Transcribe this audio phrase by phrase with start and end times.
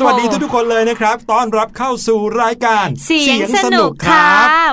[0.00, 4.28] สวัสดีทุกๆคนเลยนะครับต้อนรับเข้าสู่รายการ เสียงสนุกค่ะ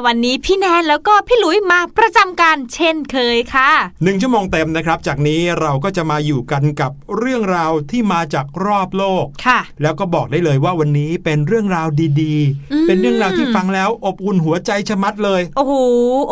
[0.05, 3.71] วันนี้พี่แนนแล้วก็พี่หลุยมาประจำการเช่นเคยค่ะ
[4.03, 11.87] หนึ่งชั่วโมงเต็มนะครับ จากนี้เราก็จะมาอยู่กันกับเรื่องราวที่มาจากรอบโลกค่ะแล้วก็บอกได้เลยว่าวันนี้เป็นเรื่องราว
[12.21, 12.35] ดี
[12.71, 15.73] อืมๆเป็นเรื่องราวที่ฟังแล้วอบอุ่นหัวใจชะมัดเลย โอ้โห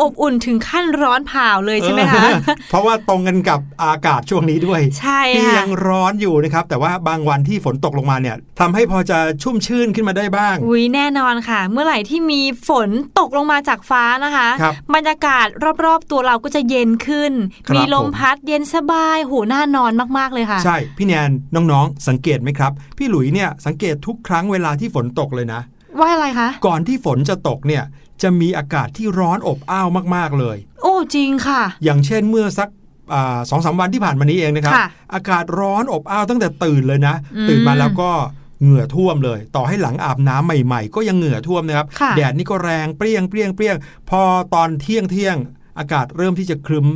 [0.02, 2.38] อบอุ่นถึงขั้นร้อนเผาเลยใช่ไหมคะเออ
[2.70, 12.88] เพราะว่าตรงกันกับอากาศช่วงนี้ด้วย ใช่ที่ค่ะยังร้อนอยู่นะครับ แต่ว่าบางวันที่ฝนตกลงมาเนี่ยทำให้พอจะชุ่มชื่นขึ้นมาได้บ้าง อุ้ยแน่นอนค่ะ เมื่อไหร่ที่มีฝน
[13.18, 15.46] ตกลงมาจากฟ้านะคะครับบรรยากาศ
[15.84, 17.32] รอบๆตัวเราก็จะเย็นขึ้น
[17.66, 25.60] ครับมีลมผมพัดเย็นสบายหูน่านอนมากๆเลยค่ะ ใช่พี่แนนน้องๆ สังเกตไหมครับ พี่หลุยเนี่ยสังเกตทุกครั้งเวลาที่ฝนตกเลยนะ
[25.98, 27.82] ว่าอะไรคะ ก่อนที่ฝนจะตกเนี่ย
[28.22, 32.68] จะมีอากาศที่ร้อนอบอ้าวมาก ๆเลย โอ้จริงค่ะ อย่างเช่นเมื่อสัก
[33.50, 38.10] สองสามวันที่ผ่านมานี้เองนะครับค่ะอากาศร้อนอบอ้าวตั้งแต่ตื่นเลยนะอืมตื่นมาแล้วก็
[38.62, 43.76] เหงื่อท่วมเลย ต่อให้หลังอาบน้ำใหม่ๆ ก็ยังเหงื่อท่วมนะครับค่ะแดดนี่ก็แรงเปรี้ยงเปรี้ยงเปรี้ยง
[44.10, 44.22] พอ
[44.54, 45.36] ตอนเที่ยงเที่ยง
[45.78, 46.86] อากาศเริ่มที่จะครึ้ม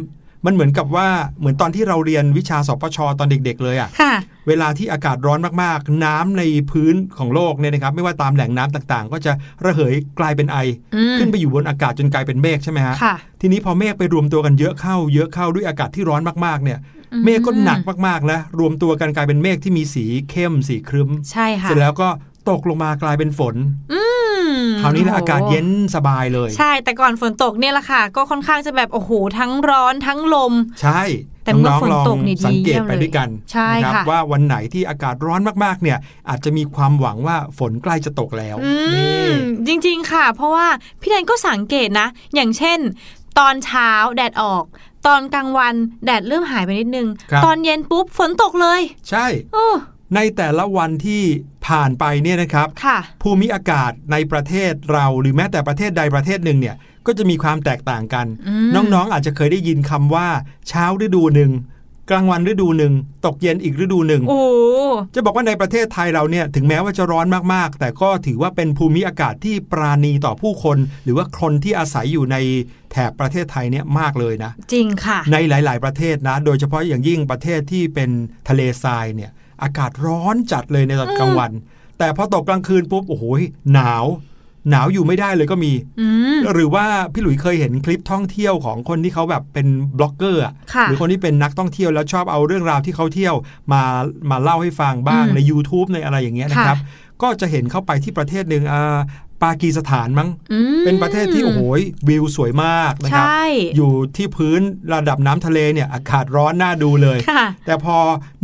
[0.47, 1.09] มันเหมือนกับว่า
[1.39, 4.15] เหมือนตอนที่เราเรียนวิชาสปชตอนเด็ก ๆ เลยอะค่ะ
[4.49, 9.33] เวลาที่อากาศร้อนมากๆ น้ำในพื้นของโลกเนี่ยนะครับ ไม่ว่าตามแหล่งน้ำต่างๆ ก็จะ
[9.65, 10.59] ระเหยกลายเป็นไอ
[10.95, 16.79] อืมขึ้นไปอยู่บนอากาศจนกลายเป็นเมฆใช่ไหมฮะค่ะทีนี้พอเมฆไปรวมตัวกันเยอะเข้า เยอะเข้าด้วยอากาศที่ร้อนมากๆเนี่ย
[17.13, 22.09] อืมเมฆก็หนักมากๆนะรวมตัวกันกลายเป็นเมฆที่มีสีเข้มสีครึ้มใช่ค่ะเสร็จแล้วก็
[22.51, 23.55] ตกลงมากลายเป็นฝน
[23.93, 24.14] อืม
[24.83, 30.53] คราวนี้นะโโหอากาศเย็นสบายเลย ใช่แต่ก่อนฝนตกเนี่ยแหละค่ะ ก็ค่อนข้างจะแบบโอ้โหทั้งร้อนทั้งลม
[30.83, 31.03] ใช่
[31.45, 35.99] แต่เมื่อน้องฝนๆลองตกนี่ดีสังเกตเยี่ยมไปเลยด้วยกันใช่นะครับค่ะว่าวันไหนที่อากาศร้อนมากๆ เนี่ย
[36.29, 39.37] อาจจะมีความหวังว่าฝนใกล้จะตกแล้วอืนี่ม
[39.67, 40.67] จริงๆค่ะ เพราะว่า
[41.01, 42.79] พี่แดนก็สังเกตนะ อย่างเช่น
[43.39, 44.65] ตอนเช้าแดดออก
[45.07, 45.75] ตอนกลางวัน
[46.05, 48.81] แดดเริ่มหายไปนิดนึงครับตอนเย็นปุ๊บฝนตกเลย
[49.11, 49.67] ใช่โอ้
[50.15, 51.23] ในแต่ละวันที่
[51.67, 56.77] ผ่านไปเนี่ยนะครับค่ะภูมิอากาศในประเทศเราหรือแม้แต่ประเทศใดประเทศหนึ่งเนี่ย
[57.07, 60.29] ก็จะมีความแตกต่างกันอืมน้องๆอาจจะเคยได้ยินคำว่า
[60.69, 61.53] เช้าฤดูหนึ่ง
[62.11, 62.93] กลางวันฤดูหนึ่ง
[63.27, 64.43] ตกเย็นอีกฤดูหนึ่งโอ้
[65.15, 72.37] จะบอกว่าในประเทศไทยเราเนี่ยถึงแม้ว่าจะร้อนมากๆ แต่ก็ถือว่าเป็นภูมิอากาศที่ปราณีต่อผู้คน หรือว่าคนที่อาศัยอยู่ใน
[72.93, 78.11] แถบประเทศไทยเนี่ยมากเลยนะ จริงค่ะ ในหลาย ๆ ประเทศนะ โดยเฉพาะอย่างยิ่งประเทศที่เป็น
[78.49, 79.31] ทะเลทรายเนี่ย
[79.63, 81.53] อากาศร้อนจัดเลยในตอนกลางวัน
[81.99, 83.25] แต่พอตกกลางคืนปุ๊บโอ้โห
[83.73, 84.05] หนาว
[84.71, 89.67] หนาวอยู่ไม่ได้เลยก็มีอืมหรือว่าพี่หลุยเคยเห็นคลิปท่องเที่ยวของคนที่เขาแบบเป็น
[89.99, 93.35] บล็อกเกอร์อะค่ะหรือคนที่เป็นนักท่องเที่ยวแล้วชอบเอาเรื่องราวที่เขาเที่ยว
[93.73, 93.83] มา
[94.31, 96.79] มาเล่าให้ฟังบ้างอืมใน YouTube ในอะไรอย่างเงี้ยนะครับ
[97.23, 98.99] ก็จะเห็นเข้าไปที่ประเทศหนึ่งอ่า
[99.43, 101.61] ปากีสถานมั้งอืมเป็นประเทศที่โอ้โห
[102.09, 103.45] วิวสวยมากนะคใชรับ่
[103.77, 104.61] อยู่ที่พื้น
[104.95, 107.97] ระดับน้ำทะเลเนี่ยอากาศร้อนน่าดูเลยค่ะแต่พอ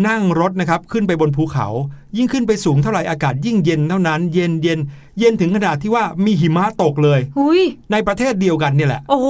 [0.09, 1.69] นั่งรถนะครับขึ้นไปบนภูเขา
[2.17, 4.79] ยิ่งขึ้นไปสูงเท่าไหร่อากาศยิ่งเย็นเท่านั้น เย็นเย็น
[5.19, 7.61] เย็นถึงขนาดที่ว่ามีหิมะตกเลยหุย
[7.93, 9.29] ในประเทศเดียวกันเนี่ยแหละ โอ้โห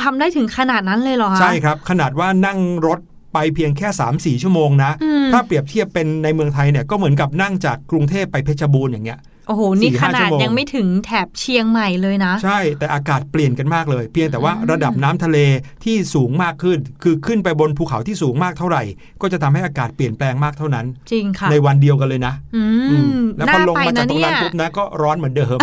[0.00, 3.00] ทำได้ถึงขนาดนั้นเลยเหรอคะใช่ครับ ขนาดว่านั่งรถ
[3.34, 9.18] ไปเพียงแค่ 3-4 ชั่วโมงนะอืมถ้าเปรียบเทียบเป็นในเมืองไทยเนี่ยก็เหมือนกับนั่งจากกรุงเทพไปเพชรบูรณ์อย่างเงี้ย
[9.48, 15.38] โอ้โห นี่สี่ขห้านาชั่ดวโมงยังไม่ถึงแถบเชียงใหม่เลยนะ ใช่ แต่อากาศเปลี่ยนกันมากเลย เพียงแต่ว่าอืมระดับน้ำทะเล
[15.84, 18.82] ที่สูงมากขึ้น คือขึ้นไปบนภูเขาที่สูงมากเท่าไหร่
[19.22, 25.56] ก็จะทำให้อากาศเปลี่ยนแปลงมากเท่านั้น จริงค่ะ ในวันเดียวกันเลยนะ อือืมมแล้วพน่าอลงไปมาจากนะตรงเนี่นั้นยปุ๊บนะก็ร้อนเหมือนเดิม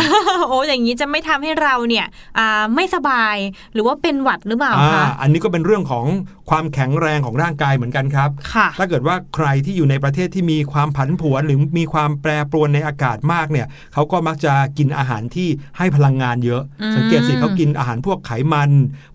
[0.47, 2.05] โอ้อย่างนี้จะไม่ทำให้เราเนี่ย
[2.37, 3.35] อ่าไม่สบาย
[3.73, 6.05] หรือว่าเป็นหวัดหรือเปล่าอ่าคะ อันนี้ก็เป็นเรื่องของ
[6.49, 18.71] ความแข็งแรงของร่างกายเหมือนกันครับค่ะถ้าเกิดว่าใครที่อยู่ในประเทศที่มีความผันผวนหรือมีความแปรปรวนในอากาศมากเนี่ยเขาก็มักจะกินอาหารที่ให้พลังงานเยอะอืมสังเกตสิเขากินอาหารพวกไขมัน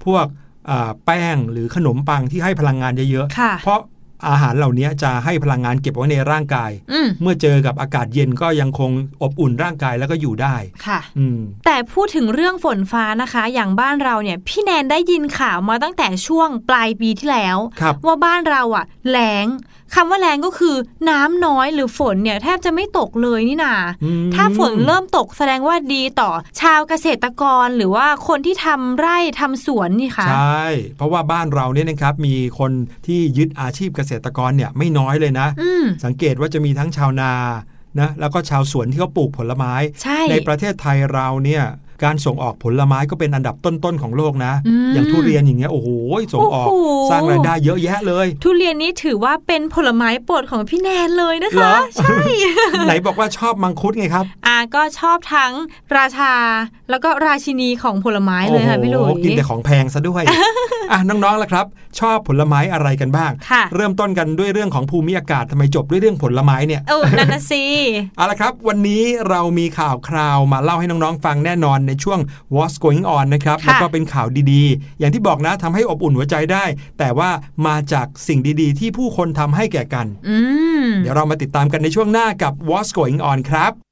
[0.06, 0.26] พวก
[0.70, 3.80] อ่าแป้งหรือขนมปังที่ให้พลังงานเยอะค่ะๆเพราะ
[4.28, 8.90] อาหารเหล่านี้จะให้พลังงานเก็บไว้ในร่างกายอืมเมื่อเจอกับอากาศเย็นก็ยังคง
[9.22, 19.46] อบอุ่นร่างกายแล้วก็อยู่ได้ ค่ะอืมแต่พูดถึงเรื่องฝนฟ้านะคะ อย่างบ้านเราเนี่ยพี่แนนได้ยินข่าวมาตั้งแต่ช่วงปลายปีที่แล้วครับว่าบ้านเราอะแล้ง
[19.94, 20.76] คำว่าแล้งก็คือ
[21.10, 26.30] น้ำน้อยหรือฝนเนี่ยแทบจะไม่ตกเลยนี่นาอืมถ้าฝนเริ่มตกแสดงว่าดีต่อ
[26.60, 30.66] ชาวเกษตรกรหรือว่าคนที่ทำไร่ทำสวนนี่ค่ะใช่
[30.96, 32.72] เพราะว่าบ้านเราเนี่ยนะครับมีคน
[33.06, 37.32] ที่ยึดอาชีพเกษตรกรเนี่ยไม่น้อยเลยนะอืมสังเกตว่าจะมีทั้งชาวนา
[38.00, 41.64] นะแล้วก็ชาวสวนที่เขาปลูกผลไม้ใช่ในประเทศไทยเราเนี่ย
[42.04, 44.52] การส่งออกผลไม้ก็เป็นอันดับต้นๆของโลกนะ
[44.94, 45.88] อย่างทุเรียนอย่างเงี้ยโอ้โห
[46.34, 46.68] ส่งออก
[47.10, 52.14] สร้างรายได้เยอะแยะเลย ทุเรียนนี้ถือว่าเป็นผลไม้โปรดของพี่แนนเลยนะคะใช่
[52.86, 55.52] ไหนบอกว่าชอบมังคุดไงครับอ่าก็ชอบทั้ง
[55.96, 56.32] ราชา
[56.90, 60.22] แล้วก็ราชินีของผลไม้เลยค่ะพี่ลุยกินแต่ของแพงซะด้วย
[60.92, 61.66] อะน้องๆล่ะครับ
[62.00, 63.32] ชอบผลไม้อะไรกันบ้าง
[63.74, 67.64] เริ่มต้นกันด้วยเรื่องของภูมิอากาศทำไมจบด้วยเรื่องผลไม้เนี่ยโอ้นันสิ
[68.16, 72.18] เอาละครับ วันนี้เรามีข่าวคราวมาเล่าให้น้องๆฟังแน่นอนในช่วง
[72.54, 76.64] What's Going On นะครับ แล้วก็เป็นข่าวดีๆ อย่างที่บอกนะทำให้อบอุ่นหัวใจได้
[76.98, 77.30] แต่ว่า
[77.66, 80.06] มาจากสิ่งดีๆ ที่ผู้คนทำให้แก่กัน
[81.02, 83.89] เดี๋ยวเรามาติดตามกันในช่วงหน้ากับ What's Going On ครับ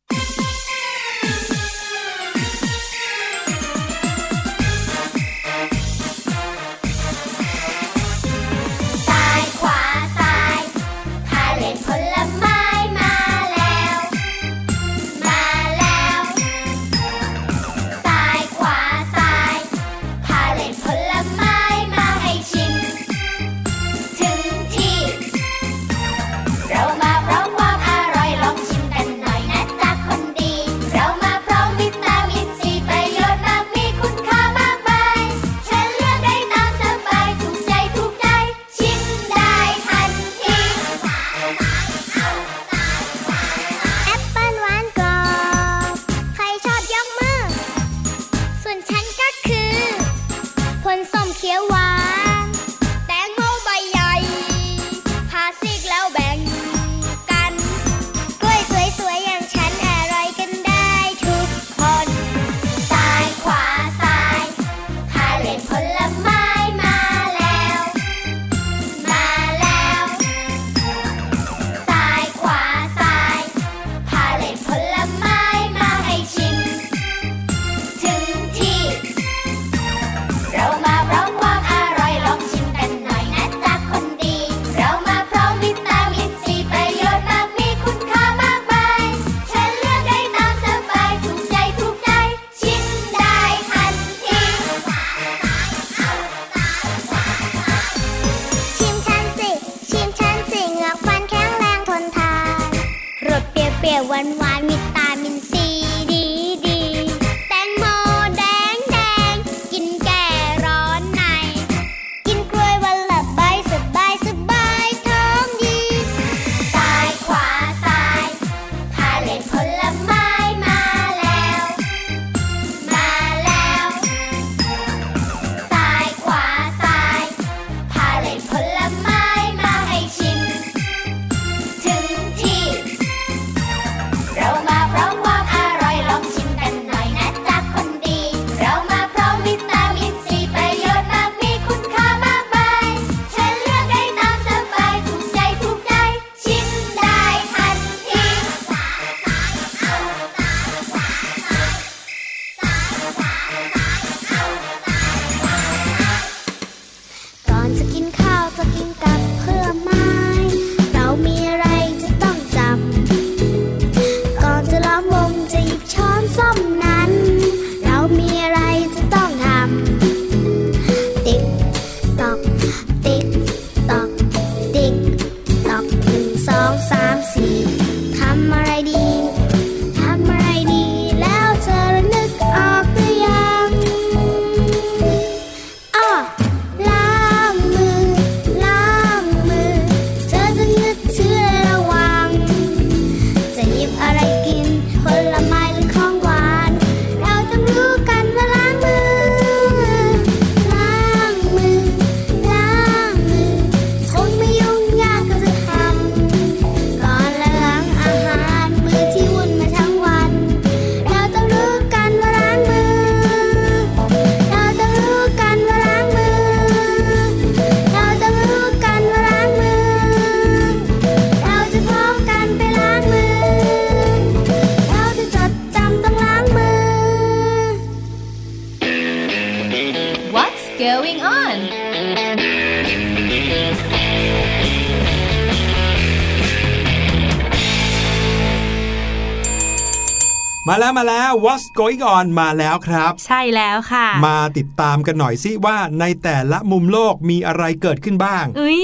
[240.99, 248.83] มาแล้วมาแล้ว What's going on มาแล้วครับ ใช่แล้วค่ะ มาติดตามกันหน่อยสิว่าในแต่ละมุมโลกมีอะไรเกิดขึ้นบ้างอุ้ย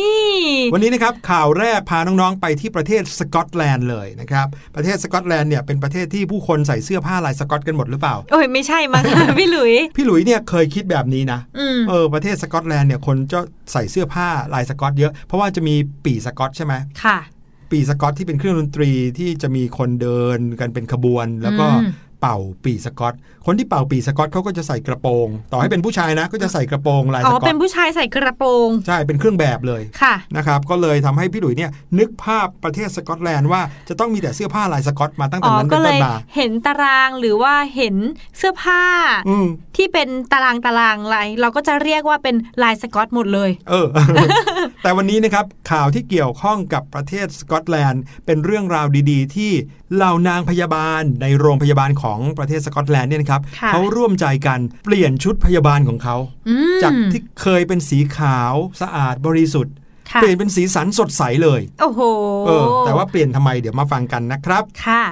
[0.73, 13.41] วันนี้นะครับข่าวแรกพาน้องๆไปที่ประเทศสกอตแลนด์เลยนะครับประเทศสกอตแลนด์เนี่ยเป็นประเทศที่ผู้คนใส่เสื้อผ้าลายสกอตกันหมดหรือเปล่าโอ้ยไม่ใช่มั้งคะพี่หลุย พี่หลุยเนี่ยเคยคิดแบบนี้นะอืมเออประเทศสกอตแลนด์เนี่ยคนจะ
[13.73, 17.19] ใส่เสื้อผ้าลายสกอตเยอะ เพราะว่าจะมีปีสกอตใช่ไหมค่ะ
[17.73, 21.93] ปีสกอตที่เป็นเครื่องดนตรีที่จะมีคนเดินกันเป็นขบวน แล้วก็อืม
[22.25, 23.15] เป่าปีสกอต
[23.47, 37.97] คนที่เป่าปีสกอตเขาก็จะใส่กระโปรง ต่อให้เป็นผู้ชายนะ ก็จะใส่กระโปรงลายอ๋สอกอเป็ตนผู้ชายใส่กระโปรง ใช่ เป็นเครื่องแบบเลย ค่ะ นะครับ ก็เลยทำให้พี่หลุยเนี่ยนึกภาพประเทศสกอตแลนด์ว่าจะต้องมีแต่เสื้อผ้าลายสกอตมาตั้งแต่อ๋อนั้นก็เป็นเลต้นยมาเห็นตารางหรือว่าเห็น
[38.39, 38.83] เสื้อผ้า
[39.29, 43.87] อืมที่เป็นตารางตารางลายเราก็จะเรียกว่าเป็นลายสกอตหมดเลย เออ
[44.83, 49.53] แต่วันนี้นะครับข่าวที่เกี่ยวข้องกับประเทศสกอตแลนด์ เป็นเรื่องราวดี ๆ ที่
[49.95, 56.17] เหล่านางพยาบาลในโรงพยาบาลของประเทศสกอตแลนด์เนี่ยนะครับค่ะเขาร่วมใจกันเปลี่ยนชุดพยาบาลของเขา
[56.49, 59.75] อืมจากที่เคยเป็นสีขาวสะอาดบริสุทธิ์
[60.11, 62.01] ค่ะเปลี่ยนเป็นสีสันสดใสเลย โอ้โห
[62.47, 65.03] เออแต่ว่าเปลี่ยนทำไมเดี๋ยวมาฟังกันนะครับ ค่ะ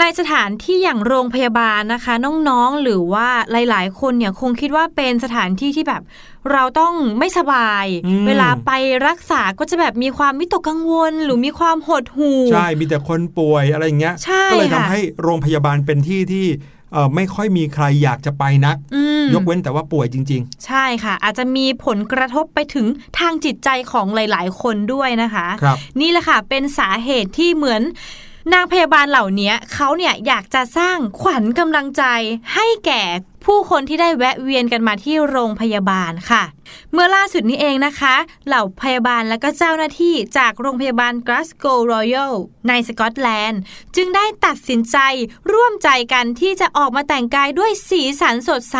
[0.00, 2.14] ในสถานที่อย่างโรงพยาบาลนะคะ
[2.48, 3.28] น้องๆหรือว่า
[3.68, 6.02] หลาย ๆ คนเนี่ยคงคิดว่าเป็นสถานที่ที่แบบ
[6.52, 8.70] เราต้องไม่สบายอืมเวลาไป
[9.06, 16.46] รักษาก็จะแบบมีความวิตกกังวล หรือมีความหดหู่ใช่มีแต่คนป่วยอะไรอย่างเงี้ยใช่ก็เลยทำค่ะให้โรงพยาบาลเป็นที่ที่
[16.92, 22.86] เอ่อไม่ค่อยมีใครอยากจะไปนักอืมยกเว้นแต่ว่าป่วยจริงใช่ค่ะ อาจจะมีผลกระทบไปถึง
[23.18, 27.82] ทางจิตใจของหลาย ๆ คนด้วยนะคะๆครับนี่แหละค่ะเป็นสาเหตุที่เหมือน
[28.52, 32.02] นางพยาบาลเหล่านี้เขาเนี่ยอยากจะสร้างขวัญกำลังใจ
[32.54, 33.02] ให้แก่
[33.44, 36.42] ผู้คนที่ได้แวะเวียนกันมาที่โรงพยาบาลค่ะ
[36.92, 38.14] เมื่อล่าสุดนี้เองนะคะ
[38.46, 42.34] เหล่าพยาบาลและก็เจ้าหน้าที่จากโรงพยาบาล Glasgow Royal
[42.68, 43.60] ในสกอตแลนด์
[43.96, 44.96] จึงได้ตัดสินใจ
[45.52, 48.78] ร่วมใจกันที่จะออกมาแต่งกายด้วยสีสันสดใส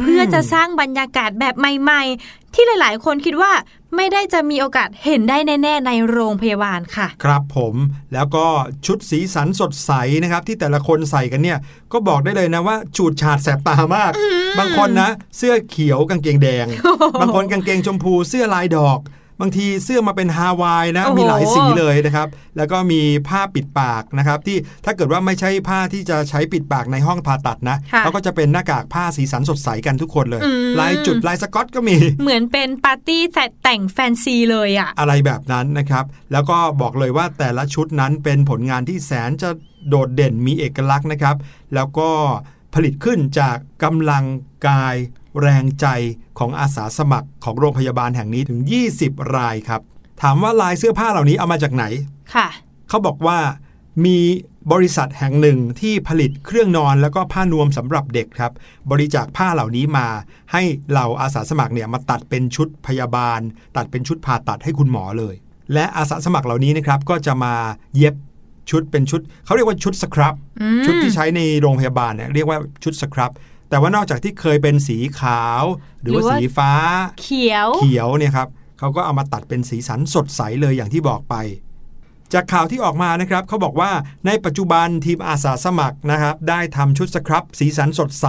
[0.00, 3.52] เพื่อจะสร้างบรรยากาศแบบใหม่ ๆ ที่หลาย ๆ คนคิดว่า
[3.96, 7.74] ไม่ได้จะมีโอกาสเห็นได้แน่ ๆ ในโรงพยาบาลค่ะ ครับผม
[8.14, 8.46] แล้วก็
[8.86, 11.58] ชุดสีสันสดใสนะครับที่แต่ละคนใส่กันเนี่ย
[11.92, 14.12] ก็บอกได้เลยนะว่าจูดฉาดแสบตามาก
[14.58, 16.66] บางคนนะ เสื้อเขียวกางเกงแดง
[17.20, 18.98] บางคนกางเกงชมพูเสื้อลายดอก
[19.40, 39.50] บางทีเสื้อมาเป็นฮาวายนะโอ้โหมีหลายสีเลยนะครับ แล้วก็มีผ้าปิดปากนะครับ ที่ถ้าเกิดว่าไม่ใช่ผ้าที่จะใช้ปิดปากในห้องผ่าตัดนะค่ะเขาก็จะเป็นหน้ากากผ้าสีสันสดใสกันทุกคนเลยอืมลายจุดลายสก๊อตก็มี เหมือนเป็นปาร์ตี้แต่แต่งแฟนซีเลยอะอะไรแบบนั้นนะครับ แล้วก็บอกเลยว่าแต่ละชุดนั้นเป็นผลงานที่แสนจะ
[39.88, 41.36] โดดเด่นมีเอกลักษณ์นะครับ
[41.74, 42.10] แล้วก็
[42.74, 44.24] ผลิตขึ้นจากกำลัง
[44.68, 44.94] กาย
[45.40, 45.86] แรงใจ
[46.38, 48.60] ของอาสาสมัครของโรงพยาบาลแห่งนี้ถึง
[48.96, 49.80] 20 รายครับ
[50.22, 51.84] ถามว่าลายเสื้อผ้าเหล่านี้เอามาจากไหน
[52.34, 52.48] ค่ะ
[52.88, 53.38] เขาบอกว่า
[54.04, 54.18] มี
[54.72, 58.52] บริษัทแห่งหนึ่งที่ผลิตเครื่องนอนแล้วก็ผ้านวมสำหรับเด็กครับ
[58.90, 60.06] บริจาคผ้าเหล่านี้มา
[60.52, 63.40] ให้เหล่าอาสาสมัครเนี่ยมาตัดเป็นชุดพยาบาล
[63.76, 65.34] ตัดเป็นชุดผ่าตัดให้คุณหมอเลย
[65.72, 67.54] และอาสาสมัครเหล่านี้นะครับก็จะมา
[67.96, 68.14] เย็บ
[68.70, 73.30] ชุดเป็นชุด เขาเรียกว่าชุดสครับอืมชุดที่ใช้ในโรงพยาบาลเนี่ยเรียกว่าชุดสครับ
[73.72, 75.62] แต่ว่านอกจากที่เคยเป็นสีขาว
[76.02, 76.72] หรือว่าสีฟ้า
[77.20, 81.34] เขียวเขียวเนี่ยครับเขาก็เอามาตัดเป็นสีสันสดใสเลยอย่างที่บอกไป
[82.32, 83.90] จากข่าวที่ออกมานะครับเขาบอกว่า
[84.26, 88.26] ในปัจจุบันทีมอาสาสมัครนะครับ ได้ทำชุดสครับ สีสันสดใส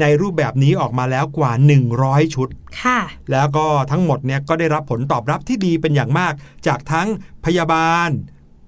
[0.00, 1.52] ในรูปแบบนี้ออกมาแล้วกว่า
[1.94, 2.48] 100 ชุด
[2.82, 2.98] ค่ะ
[3.32, 6.32] แล้วก็ทั้งหมดเนี่ยก็ได้รับผลตอบรับที่ดีเป็นอย่างมาก
[6.66, 7.08] จากทั้ง
[7.44, 8.10] พยาบาล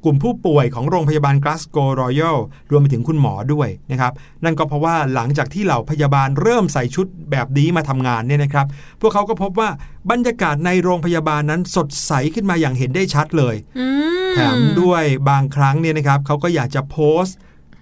[0.05, 2.39] กลุ่มผู้ป่วยของโรงพยาบาล Glasgow Royal
[2.71, 4.13] รวมไปถึงคุณหมอด้วยนะครับ
[4.45, 8.67] นั่นก็เพราะว่าหลังจากที่เหล่าพยาบาลเริ่มใส่ชุดแบบนี้มาทำงานเนี่ยนะครับ
[9.01, 9.71] พวกเขาก็พบว่า
[10.11, 13.87] บรรยากาศในโรงพยาบาลนั้นสดใสขึ้นมาอย่างเห็นได้ชัดเลยอื
[14.27, 17.37] มแถมด้วยบางครั้งเนี่ยนะครับเขาก็อยากจะโพสต์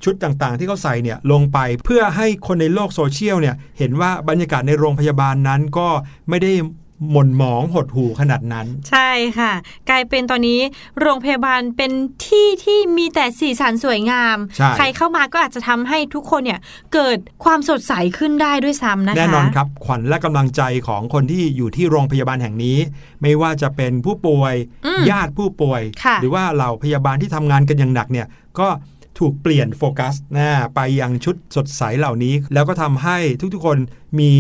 [0.05, 5.89] ชุดต่างๆ ที่เขาใส่เนี่ยลงไปเพื่อให้คนในโลกโซเชียลเนี่ยเห็นว่าบรรยากาศในโรงพยาบาลนั้นก็
[6.29, 6.53] ไม่ได้
[7.11, 9.53] หม่นหมองหดหู่ขนาดนั้น ใช่ค่ะ
[9.91, 10.61] กลายเป็นตอนนี้
[11.01, 11.93] โรงพยาบาลเป็น
[12.27, 16.61] ที่ที่มีแต่สีสันสวยงามใช่ใครเข้ามาก็อาจจะทำให้ทุกคนเนี่ย
[16.95, 22.79] เกิดความสดใสขึ้นได้ด้วยซ้ำนะคะแน่นอนครับ ขวัญและกำลังใจของคนที่อยู่ที่โรงพยาบาลแห่งนี้
[23.23, 24.55] ไม่ว่าจะเป็นผู้ป่วย
[24.87, 28.27] อืมญาติผู้ป่วยค่ะหรือว่าเหล่าพยาบาลที่ทำงานกันอย่างหนักเนี่ย
[28.59, 28.69] ก็
[29.19, 33.19] ถูกเปลี่ยนโฟกัสนะไปยังชุดสดใสเหล่านี้ แล้วก็ทำให้
[33.55, 33.79] ทุกๆคน
[34.19, 34.33] มี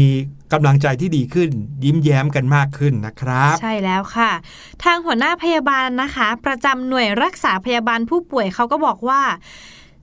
[0.53, 1.51] กำลังใจที่ดีขึ้น
[1.85, 4.33] ยิ้มแย้มกันมากขึ้นนะครับ ใช่แล้วค่ะ
[4.85, 9.23] ทางหัวหน้าพยาบาลนะคะ ประจำหน่วยรักษาพยาบาลผู้ป่วยเขาก็บอกว่า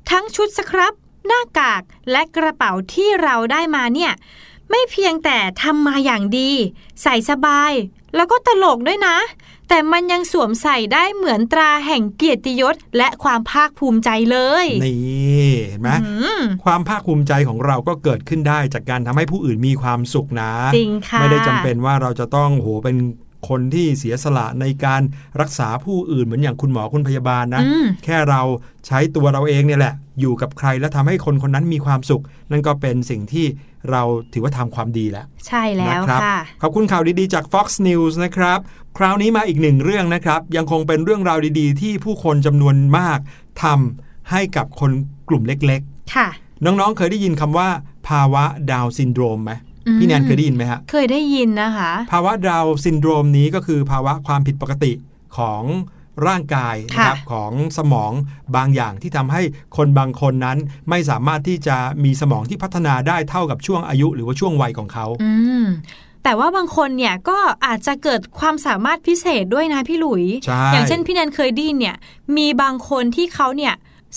[0.09, 0.93] ทั้งชุดสครับ
[1.27, 1.81] หน้ากาก
[2.11, 4.13] และกระเป๋าที่เราได้มาเนี่ย
[4.69, 6.51] ไม่เพียงแต่ทำมาอย่างดี
[7.03, 7.71] ใส่สบาย
[8.15, 9.17] แล้วก็ตลกด้วยนะ
[9.69, 22.97] แต่มันยังสวมใส่ได้เหมือนตราแห่งเกียรติยศ และความภาคภูมิใจเลย นี่เห็นไหมอืมความภาคภูมิใจของเราก็เกิดขึ้นได้จากการทำให้ผู้อื่นมีความสุขนะจริงค่ะไม่ได้จำเป็นว่าเราจะต้องโหเป็น
[23.49, 25.01] คนที่เสียสละในการ
[25.41, 28.41] รักษาผู้อื่นเหมือนอย่างคุณหมอคุณพยาบาลนะอืมแค่เรา
[28.87, 33.45] ใช้ตัวเราเองเนี่ยแหละ อยู่กับใครแล้วทำให้คนคนนั้นมีความสุข นั่นก็เป็นสิ่งที่
[33.91, 38.59] เราถือว่าทำความดีแล้ว ใช่แล้วนะครับค่ะ ขอบคุณข่าวดีๆ จาก Fox News นะครับ
[38.97, 43.19] คราวนี้มาอีกหนึ่งเรื่องนะครับ ยังคงเป็นเรื่องราวดีๆ ที่ผู้คนจำนวนมาก
[43.63, 44.91] ทำให้กับคน
[45.29, 45.81] กลุ่มเล็ก
[46.15, 47.67] ค่ะๆน้องๆ เคยได้ยินคำว่า
[48.07, 49.51] ภาวะดาวน์ซินโดรมไหม
[49.87, 54.91] อืมพี่แนนเคยได้ยินไหมฮะ เคยได้ยินนะคะ ภาวะดาวน์ซินโดรมนี้ก็คือภาวะความผิดปกติ
[55.37, 55.63] ของ
[56.27, 58.11] ร่างกายนะครับของสมอง
[58.55, 59.41] บางอย่างที่ทำให้
[59.77, 60.57] คนบางคนนั้น
[60.89, 65.31] ไม่สามารถที่จะมีสมองที่พัฒนาได้เท่ากับช่วงอายุหรือว่าช่วงวัยของเขาอื
[65.63, 65.65] ม
[66.23, 71.97] แต่ว่าบางคนเนี่ยก็อาจจะเกิดความสามารถพิเศษด้วยนะพี่หลุยใช่อย่างเช่นพี่แนนเคยไดยินเนี่ย
[72.37, 73.73] มีบางคนที่เขาเนี่ย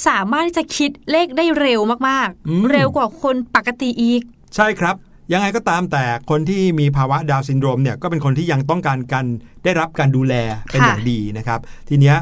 [0.07, 4.23] สามารถที่จะคิดเลขได้เร็วมากอืมๆเร็วกว่าคนปกติอีก
[4.57, 4.95] ใช่ครับ
[5.33, 9.27] ยังไงก็ตามแต่คนที่มีภาวะดาวน์ซินโดรมเนี่ยก็เป็นคนที่ยังต้องการการ
[9.65, 10.35] ได้รับการดูแล
[10.71, 12.17] เป็นค่ะอย่างดีนะครับ ทีเนี้ย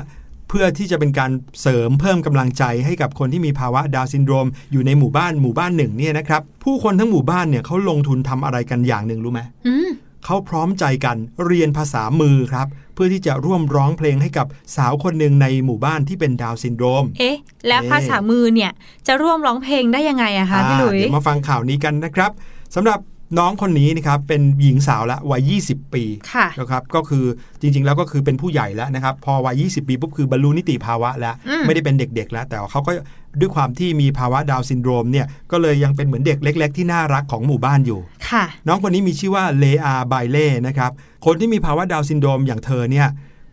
[0.48, 9.88] เพื่อที่จะเป็นการเสริมเพิ่มกำลังใจให้กับคนที่มีภาวะดาวน์ซินโดรม อยู่ในหมู่บ้านหมู่บ้านหนึ่งเนี่ยนะครับ ผู้คนทั้งหมู่บ้านเนี่ยเขาลงทุนทำอะไรกันอย่างหนึ่งรู้ไหมอืม
[10.24, 11.16] เขาพร้อมใจกัน
[11.46, 17.36] เรียนภาษามือครับ เพื่อที่จะร่วมร้องเพลงให้กับสาวคนหนึ่งในหมู่บ้านที่เป็นดาวน์ซินโดรม เอ๊ะ
[17.68, 18.70] แล้วเอ๊ะภาษามือเนี่ย
[19.06, 22.30] จะร่วมร้องเพลงได้ยังไงอะคะพี่หลุยอ่าเดี๋ยวมาฟังข่าวนี้กันนะครับ
[22.74, 22.98] สำหรับ
[23.38, 27.24] น้องคนนี้นะครับเป็นหญิงสาวละวัย 20 ปีค่ะนะครับก็คือ
[27.60, 32.92] จริง ๆ แล้วก็คือเป็นผู้ใหญ่แล้วนะครับ พอวัย 20 ปีปุ๊บคือบรรลุนิติภาวะแล้วอืมไม่ได้เป็นเด็ก ๆ แล้ว แต่ว่าเขาก็
[33.40, 38.00] ด้วยความที่มีภาวะดาวน์ซินโดรมเนี่ยก็เลยยังเป็นเหมือนเด็กเล็ก ๆ ที่น่ารักของหมู่บ้านอยู่
[38.30, 40.90] ค่ะน้องคนนี้มีชื่อว่าเลอาไบเล่นะครับ
[41.26, 43.08] คนที่มีภาวะดาวน์ซินโดรมอย่างเธอเนี่ย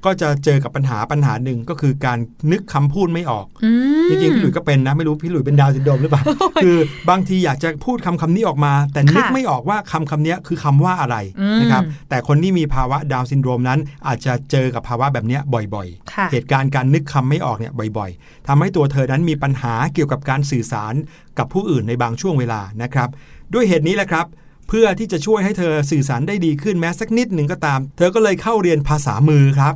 [0.05, 2.17] ก็จะเจอกับปัญหาปัญหาหนึ่งก็คือการ
[2.51, 3.71] นึกคำพูดไม่ออกอื
[4.05, 6.23] มจริงๆพี่หลุยส์ก็เป็นนะไม่รู้พี่หลุยส์เป็นดาวน์ซินโดรมหรือเปล่า
[6.63, 6.77] คือ
[7.09, 20.93] บางทีอยากจะพูดคำคำนี้ออกมา แต่นึกค่ะไม่ออกว่าคำคำนี้คือคำว่าอะไรอืมนะครับแต่คนที่มีภาวะดาวน์ซินโดรมนั้น อาจจะเจอกับภาวะแบบเนี้ยบ่อยค่ะๆเหตุการณ์การนึกคำไม่ออกเนี่ยบ่อย ๆทำให้ตัวเธอนั้นมีปัญหาเกี่ยวกับการสื่อสาร
[21.37, 23.09] กับผู้อื่นในบางช่วงเวลานะครับ
[23.53, 24.25] ด้วยเหตุนี้แหละครับ
[24.67, 29.75] เพื่อที่จะช่วยให้เธอสื่อสารได้ดีขึ้นแม้สักนิดหนึ่งก็ตาม เธอก็เลยเข้าเรียนภาษามือครับ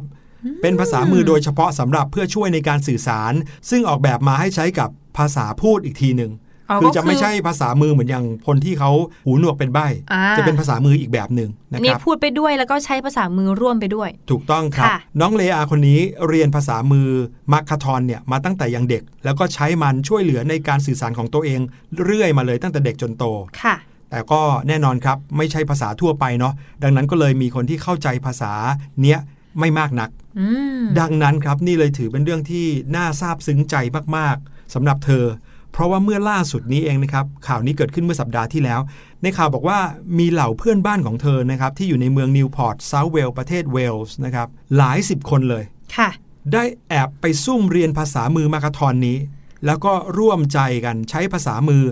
[0.62, 3.34] เป็นภาษามือโดยเฉพาะสำหรับเพื่อช่วยในการสื่อสาร
[3.70, 6.32] ซึ่งออกแบบมาให้ใช้กับภาษาพูดอีกทีหนึ่ง
[6.70, 8.92] อ๋อคือก็จะไม่ใช่ภาษามือเหมือนอย่างคนที่เขา
[9.26, 17.10] หูหนวกเป็นใบ้อ่าจะเป็นภาษามืออีกแบบหนึ่งนะนี่ครับพูดไปด้วยแล้วก็ใช้ภาษามือร่วมไปด้วย ถูกต้องครับค่ะน้องเลอาคนนี้เรียนภาษามือ
[17.52, 21.60] มาคาทอนเนี่ยมาตั้งแต่ยังเด็ก แล้วก็ใช้มันช่วยเหลือในการสื่อสารของตัวเอง
[22.04, 23.24] เรื่อยมาเลยตั้งแต่เด็กจนโต
[23.64, 23.76] ค่ะ
[24.12, 28.54] แต่ก็แน่นอนครับ ไม่ใช่ภาษาทั่วไปเนาะดังนั้นก็เลยมีคนที่เข้าใจภาษา
[29.02, 29.20] เนี้ย
[29.60, 30.48] ไม่มากนักอื
[30.80, 32.66] มดังนั้นครับนี่เลยถือเป็นเรื่องที่
[32.96, 33.76] น่าซาบซึ้งใจ
[34.18, 35.26] มากๆสำหรับเธอ
[35.72, 38.80] เพราะว่าเมื่อล่าสุดนี้เองนะครับข่าวนี้เกิดขึ้นเมื่อสัปดาห์ที่แล้ว
[39.24, 39.80] ในข่าวบอกว่า
[40.20, 45.64] มีเหล่าเพื่อนบ้านของเธอนะครับที่อยู่ในเมืองนิวพอร์ตเซาท์เวลส์ประเทศเวลส์นะครับหลายสิบคนเลย
[45.96, 46.10] ค่ะ
[46.54, 49.18] ได้แอบไปซุ่มเรียนภาษามือมาคาทอนนี้
[49.66, 51.84] แล้วก็ร่วมใจกันใช้ภาษามือ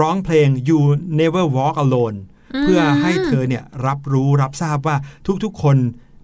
[0.00, 0.80] ร้องเพลง You
[1.20, 2.18] Never Walk Alone
[2.54, 4.96] อืมเพื่อให้เธอเนี่ยรับรู้รับทราบว่า
[5.44, 5.76] ทุกๆคน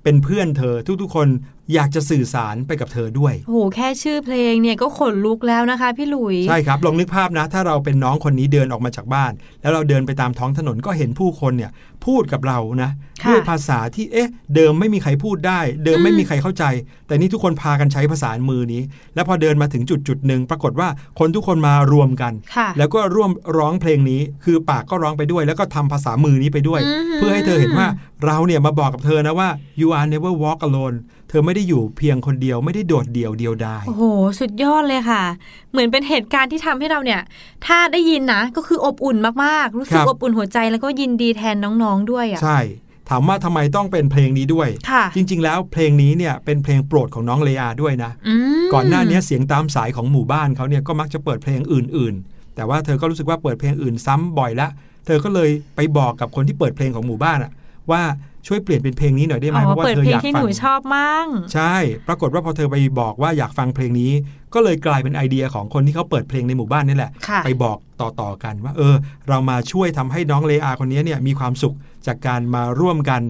[0.02, 1.28] เป็นเพื่อนเธอทุกๆ คน
[1.74, 11.70] อยากจะสื่อสารไปกับเธอด้วยโอ้โหแค่ชื่อเพลงเนี่ยก็ขนลุกแล้วนะคะ พี่หลุยใช่ครับลองนึกภาพนะ ถ้าเราเป็นน้องคนนี้เดินออกมาจากบ้าน แล้วเราเดินไปตามท้องถนนก็เห็นผู้คนเนี่ย
[12.06, 12.90] พูดกับเรานะ
[13.22, 16.64] ค่ะด้วยภาษาที่เอ๊ะ เดิมไม่มีใครพูดได้ เดิมไม่มีใครเข้าใจ
[17.06, 18.82] แต่นี่ทุกคนพากันใช้ภาษามือนี้
[19.14, 27.86] แล้วพอเดินมาถึงจุดจุดหนึ่งปรากฏว่าคนทุกคนมารวมกันค่ะแล้วก็ร่วมร้องเพลงนี้ คือปากก็ร้องไปด้วย แล้วก็ทำภาษามือนี้ไปด้วยอืมเพื่อให้เธอเห็นว่า
[28.24, 29.48] เราเนี่ยมาบอกกับเธอนะว่า
[29.80, 30.96] you are never walk alone
[31.30, 34.04] เธอไม่ได้อยู่เพียงคนเดียวไม่ได้โดดเดี่ยวเดียวดายโอ้โห
[34.40, 35.22] สุดยอดเลยค่ะ
[35.70, 37.20] เหมือนเป็นเหตุการณ์ที่ทำให้เราเนี่ย
[37.66, 42.60] ถ้าได้ยินนะ ก็คืออบอุ่นมากๆ รู้สึกอบอุ่นหัวใจแล้วก็ยินดีแทนน้องๆด้วยอะใช่
[43.08, 54.68] ถามว่าทำไมต้องเป็นเพลงนี้ด้วยค่ะจริง ๆ แล้วเพลงนี้เนี่ยเป็นเพลงโปรดของน้องเลอาด้วยนะอืมก่อนหน้านี้เสียงตามสายของหมู่บ้านเขาเนี่ยก็มักจะเปิดเพลงอื่น ๆ แต่ว่าเธอก็รู้สึกว่าเปิดเพลงอื่นซ้ำบ่อยละ
[55.06, 57.52] เธอก็เลยไปบอกกับคนที่เปิดเพลงของหมู่บ้านอะ
[57.90, 58.02] ว่า
[58.46, 61.74] ช่วยเปลี่ยนเป็นเพลงนี้หน่อยได้ไหมอ๋อเพราะว่าเปิดเธอเพลองยากที่ฟัหงนูชอบมั่งใช่
[62.08, 64.12] ปรากฏว่าพอเธอไปบอกว่าอยากฟังเพลงนี้
[64.54, 68.94] ก็เลยกลายเป็นไอเดียของคนที่เขาเปิดเพลงในหมู่บ้านนี่แหละค่ะไปบอกต่อๆกันว่า เออ
[69.28, 71.74] เรามาช่วยทำให้น้องเลอาคนนี้เนี่ยมีความสุข
[72.06, 73.22] จากการมาร่วมกัน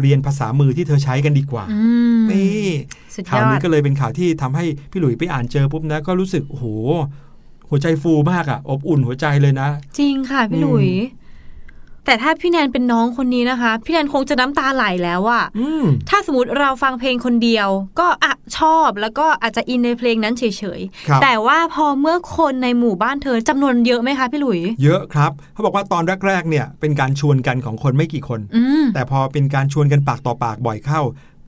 [0.00, 1.80] เรียนภาษามือที่เธอใช้กันดีกว่าอื
[2.18, 2.70] มนี่
[3.16, 6.66] สุดยข่าวอนี้ดก็เลยเป็นข่าวที่ทำให้พี่หลุยไปอ่านเจอปุ๊บนะก็รู้สึกโอ้โห
[7.68, 10.88] หัวใจฟูมากอะอบอุ่นหัวใจเลยนะ จริงค่ะพี่อืมหลุย
[12.08, 17.68] แต่ถ้าพี่แนนเป็นน้องคนนี้นะคะ พี่แนนคงจะน้ำตาไหลแล้วอะอืมถ้าสมมติเราฟังเพลงคนเดียว
[18.00, 20.42] ก็อะชอบแล้วก็อาจจะอินในเพลงนั้นเฉ
[20.78, 31.00] ยครับๆแต่ว่าพอเมื่อคนในหมู่บ้านเธอจำนวนเยอะไหมคะพี่หลุย เยอะครับเขาบอกว่าตอนแรกๆเนี่ยเป็นการชวนกันของคนไม่กี่คนอืมแต่พอเป็นการชวนกันปากต่อปากบ่อยเข้า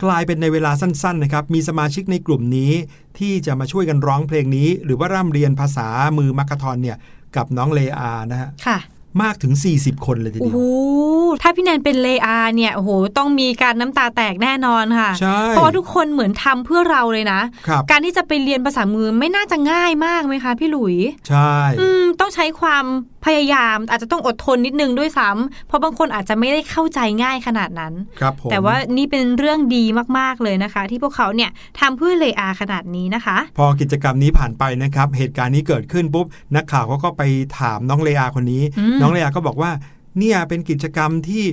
[0.04, 2.72] กลายเป็นในเวลาสั้นๆนะครับ มีสมาชิกในกลุ่มนี้
[3.18, 6.96] ที่จะมาช่วยกันร้องเพลงนี้ หรือว่าร่ำเรียนภาษามือมักกะทอนเนี่ย
[7.36, 8.78] กับน้องเลอานะฮะค่ะ
[9.22, 20.96] มากถึง 40 คนเลยทีโอ้เดียโหวถ้าพี่แนนเป็นเลอาเนี่ยโอ้โหต้องมีการน้ำตาแตกแน่นอนค่ะใช่เพราะว่าทุกคนเหมือนทำเพื่อเราเลยนะครับการที่จะไปเรียนภาษามือไม่น่าจะง่ายมากไหมคะ พี่หลุย
[21.28, 22.84] ใช่อืมต้องใช้ความ
[23.26, 29.84] พยายามอาจจะต้องอดทนนิดนึงด้วยซ้ำเพราะบางคนอาจจะไม่ได้เข้าใจง่ายขนาดนั้นครับผมแต่ว่านี่เป็นเรื่องดี
[30.18, 37.22] มากๆเลยนะคะ ที่พวกเขาเนี่ยทำเพื่อเลอาขนาดนี้นะคะ พอกิจกรรมนี้ผ่านไปนะครับ เหตุการณ์นี้เกิดขึ้นปุ๊บนักข่าวเขาก็ไป
[37.58, 39.70] ถามน้องเลอาคนนี้อืมน้องเลอาก็บอกว่า
[40.18, 41.44] เนี่ยเป็นกิจกรรมที่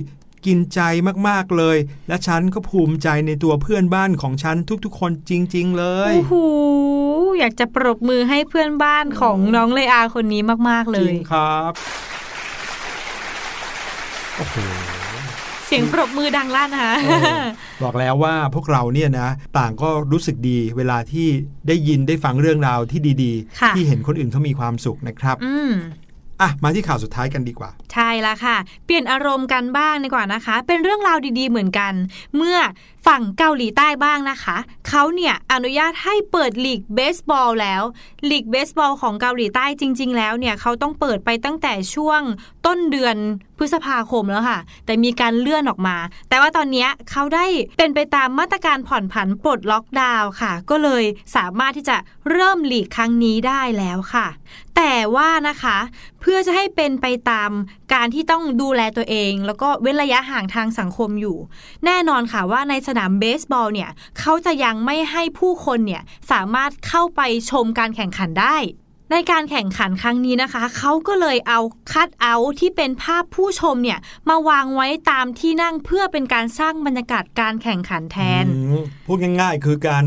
[0.46, 0.80] กินใจ
[1.28, 1.76] มากๆเลย
[2.08, 6.34] และฉันก็ภูมิใจในตัวเพื่อนบ้านของฉันทุกๆ คนจริง ๆ เลยโอ้โห
[7.38, 11.72] อยากจะปรบมือให้เพื่อนบ้านของน้องเลอาคนนี้มากๆเลจริยงครับ
[14.36, 14.56] โอ้โห
[15.66, 17.10] เสียงปรบมือดังลั่นนะคะเอ
[17.42, 17.44] อ
[17.82, 21.26] บอกแล้วว่าพวกเราเนี่ยนะ ต่างก็รู้สึกดีเวลาที่
[21.68, 25.72] ได้ยินได้ฟังเรื่องราวที่ดีค่ะๆที่เห็นคนอื่นเขามีความสุขนะครับอืม
[26.42, 31.92] อะมาที่ข่าวสุดท้ายกันดีกว่าใช่ละค่ะ เปลี่ยนอารมณ์กันบ้างดีกว่านะคะ เป็นเรื่องราวดีๆเหมือนกัน
[32.36, 32.58] เมื่อ
[33.06, 34.56] ฝั่งเกาหลีใต้บ้างนะคะ
[34.88, 37.82] เขาเนี่ยอนุญาตให้เปิดลีกเบสบอลแล้ว
[38.30, 42.22] ลีกเบสบอลของเกาหลีใต้จริง ๆ แล้วเนี่ยเขาต้องเปิดไปตั้งแต่ช่วง
[42.66, 43.16] ต้นเดือน
[43.58, 45.96] พฤษภาคมแล้วค่ะ แต่มีการเลื่อนออกมา
[46.28, 47.46] แต่ว่าตอนนี้เขาได้
[47.78, 51.04] เป็นไปตามมาตรการผ่อนผันปลดล็อกดาวน์ค่ะ ก็เลย
[51.36, 51.96] สามารถที่จะ
[52.30, 54.26] เริ่มลีกครั้งนี้ได้แล้วค่ะ
[54.76, 55.76] แต่ว่านะคะ
[56.20, 57.50] เพื่อจะให้เป็นไปตาม
[57.92, 61.36] การที่ต้องดูแลตัวเอง แล้วก็เว้นระยะห่างทางสังคมอยู่
[61.84, 67.20] แน่นอนค่ะว่าในสนามเบสบอลเนี่ยเขาจะยังไม่ให้ผู้คนเนี่ยสามารถเข้าไป
[67.50, 68.56] ชมการแข่งขันได้
[69.12, 71.60] ในการแข่งขันครั้งนี้นะคะ เขาก็เลยเอา
[71.92, 73.98] คัดเอาที่เป็นภาพผู้ชมเนี่ย
[74.28, 78.44] มาวางไว้ตามที่นั่งเพื่อเป็นการสร้างบรรยากาศการแข่งขันแทน
[79.06, 80.04] พูดง่ายๆ คือการ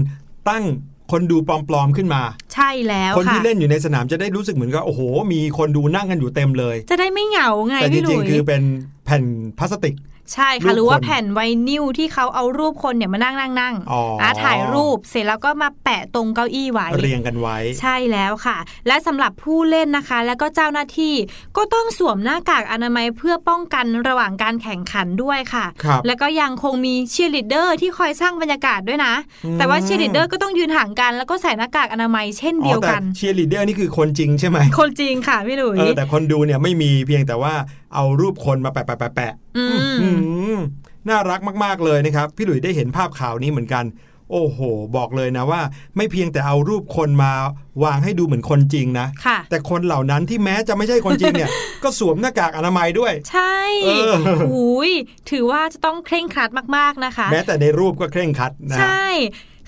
[0.49, 0.63] ตั้ง
[1.11, 2.21] คนดูปลอมๆขึ้นมา
[2.53, 5.01] ใช่แล้วคนค่ะที่เล่นอยู่ในสนามจะได้รู้สึกเหมือนกับโอ้โห
[5.33, 8.61] มีคนดูนั่งกันอยู่เต็มเลย จะได้ไม่เหงาไงแต่จพี่หลุริงยๆคือเป็น
[9.05, 9.23] แผ่น
[9.57, 9.95] พลาสติก
[10.33, 21.13] ใช่รูค่ะปหรือว่าคนแผ่นไวนิลที่เขาเอารูปคนเนี่ยมานั่งนั่งนั่งอ๋ออ่ถ่ายรูปเสร็จแล้วก็มาแปะตรงเก้าอี้ไว้ เรียงกันไว้ ใช่แล้วค่ะ และสำหรับผู้เล่นนะคะ แล้วก็เจ้าหน้าที่
[21.57, 29.13] ก็ต้องสวมหน้ากากอนามัยเพื่อป้องกันระหว่างการแข่งขันด้วยค่ะครับแล้วก็ยังคงมีเชียร์ลีดเดอร์ที่คอยสร้างบรรยากาศด้วยนะ
[29.45, 37.53] อืมแต่ว่าเชียร์ลีดเดอร์ก็ต้องยืนห่างกันแล้วก็ใส่หน้ากากอนามัยเช่นอ๋เดีอยวแต่กันเชียร์ลีดเดอร์นี่คือคนจริงใช่ไหมคนจริงค่ะพี่หลุยเออแต่คนดูเนี่ยไม่มีเพียงแต่ว่า
[37.95, 40.09] เอารูปคนมาแปะแปะแปะแปะอืมอื
[40.57, 40.59] ม
[41.09, 43.85] น่ารักมาก ๆ เลยนะครับ พี่หลุยได้เห็นภาพข่าวนี้เหมือนกัน
[44.31, 44.59] โอ้โห
[44.97, 45.61] บอกเลยนะว่า
[45.97, 47.31] ไม่เพียงแต่เอารูปคนมา
[47.83, 51.49] วางให้ดูเหมือนคนจริงนะค่ะแต่คนเหล่านั้นที่แม้จะไม่ใช่คนจริงเนี่ย
[51.83, 54.13] ก็สวมหน้ากากอนามัยด้วย ใช่เออ
[54.53, 54.91] อุ้ย
[55.31, 59.07] ถือว่าจะต้องเคร่งครัดมากๆนะคะ แม้แต่ในรูปก็เคร่งครัดนะใช่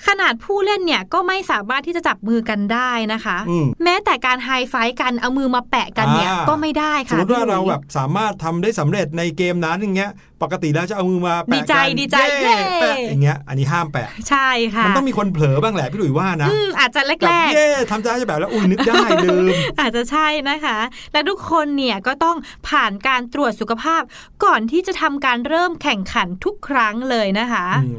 [0.08, 10.12] ขนาดผู้เล่นเนี่ยก็ไม่สามารถที่จะจับมือกันได้นะคะอืมแม้แต่การไฮไฟท์กันเอามือมาแปะกันเนี่ยอ่าก็ไม่ได้สมค่ะมติว่าพี่หลุยเราแบบสามารถทำได้สำเร็จในเกมนั้นอย่างเงี้ย
[10.43, 20.77] ปกติแล้วจะเอามือมาแปะดีใจกันดีใจเย้เย้แปะอย่างเงี้ยอันนี้ห้ามแปะใช่ค่ะมันต้องมีคนเผลอบ้างแหละพี่หลุยว่านะอืมอาจจะแบบแรกเย่ทำใจจะแบบแล้วอุ้ยนึกได้ลืมๆอาจจะใช่นะคะ
[21.13, 22.38] และทุกคนเนี่ยก็ต้อง
[22.69, 24.01] ผ่านการตรวจสุขภาพ
[24.43, 27.91] ก่อนที่จะทำการเริ่มแข่งขันทุกครั้งเลยนะคะอื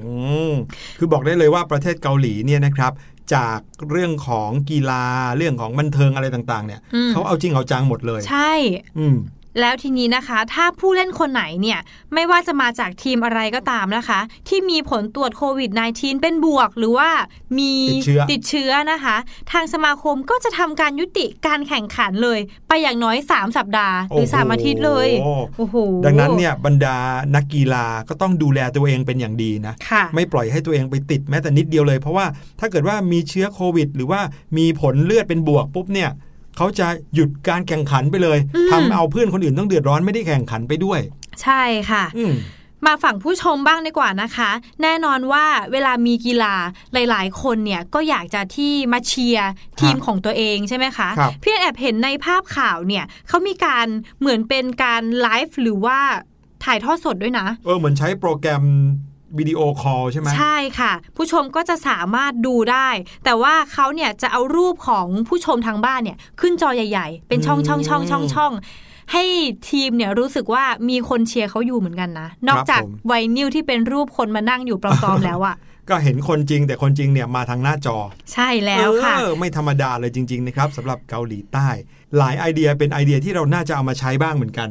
[0.51, 0.53] ม
[0.99, 2.93] คือบอกได้เลยว่าประเทศเกาหลีเนี่ยนะครับ
[3.35, 5.05] จากเรื่องของกีฬา
[5.37, 8.53] เรื่องของบันเทิงอะไรต่าง ๆ เนี่ยอืมเขาเอาจริงเอาจังหมดเลย ใช่
[8.99, 9.17] อืม
[9.61, 11.79] แล้วทีนี้นะคะ ถ้าผู้เล่นคนไหนเนี่ย
[12.15, 17.11] ไม่ว่าจะมาจากทีมอะไรก็ตามนะคะ ที่มีผลตรวจโควิด -19 เป็นบวก หรือว่า
[17.59, 19.17] มีติดเชื้อติดเชื้อนะคะ
[19.53, 22.39] ทางสมาคมก็จะทำการยุติการแข่งขันเลย
[22.69, 26.97] ไปอย่างน้อย 3 สัปดาห์ หรือ 3 อาทิตย์เลยโอ้โอ้โหดังนั้นเนี่ยบรรดา
[27.35, 32.27] นักกีฬาก็ต้องดูแลตัวเองเป็นอย่างดีนะค่ะไม่ปล่อยให้ตัวเองไปติดแม้แต่นิดเดียวเลย เพราะว่า
[32.61, 34.21] ถ้าเกิดว่ามีเชื้อโควิด หรือว่า
[34.59, 36.11] มีผลเลือดเป็นบวกปุ๊บเนี่ย
[36.57, 41.01] เขาจะหยุดการแข่งขันไปเลยอืมทำเอาเพื่อนคนอื่นต้องเดือดร้อนไม่ได้แข่งขันไปด้วย
[41.43, 42.35] ใช่ค่ะอืม
[42.87, 44.51] มาฝั่งผู้ชมบ้างดีกว่านะคะ
[44.83, 46.55] แน่นอนว่าเวลามีกีฬา
[46.93, 53.87] หลายๆ คนเนี่ยก็อยากจะที่มาเชียร์ทีมของตัวเองใช่ไหมคะครับพี่แอบเห็นในภาพข่าวเนี่ยเขามีการ
[54.21, 55.99] เหมือนเป็นการไลฟ์หรือว่า
[56.65, 58.65] ถ่ายทอดสดด้วยนะ เออเหมือนใช้โปรแกรม
[59.39, 62.89] วิดีโอคอลใช่ไหมใช่ค่ะ ผู้ชมก็จะสามารถดูได้
[63.25, 68.53] แต่ว่าเขาเนี่ยจะเอารูปของผู้ชมทางบ้านเนี่ยขึ้นจอใหญ่ ๆ เป็นช่องช่องช่องช่องช่อง
[69.13, 69.25] ให้
[69.71, 75.57] ทีมเนี่ยรู้สึกว่ามีคนเชียร์เขาอยู่เหมือนกันนะ นอกจากไวนิวที่เป็นรูปคนมานั่งอยู่ปลอมๆแล้วอะ
[75.89, 77.97] ก็เห็นคนจริงแต่คนจริงเนี่ยมาทางหน้าจอ
[78.33, 81.69] ใช่แล้วค่ะไม่ธรรมดาเลยจริง ๆ นะครับสำหรับเกาหลีใต้
[82.19, 84.69] หลายไอเดียเป็นไอเดียที่เราน่าจะเอามาใช้บ้างเหมือนกัน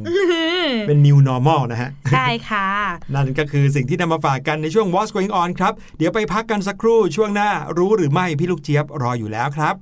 [0.88, 2.68] เป็น new normal นะฮะใช่ค่ะ
[3.16, 9.76] นั่นก็คือสิ่งที่นำมาฝากกันในช่วง What's Going On ครับ เดี๋ยวไปพักกันสักครู่ช่วงหน้ารู้หรือไม่พี่ลูกเจี๊ยบรออยู่แล้วครับ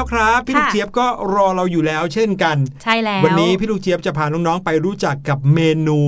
[0.00, 6.00] แล้วครับ พี่ลูกค่ะเจี๊ยบก็รอเราอยู่แล้วเช่นกัน ใช่แล้ว วันนี้พี่ลูกเจี๊ยบจะพาน้องๆไปรู้จักกับเมนู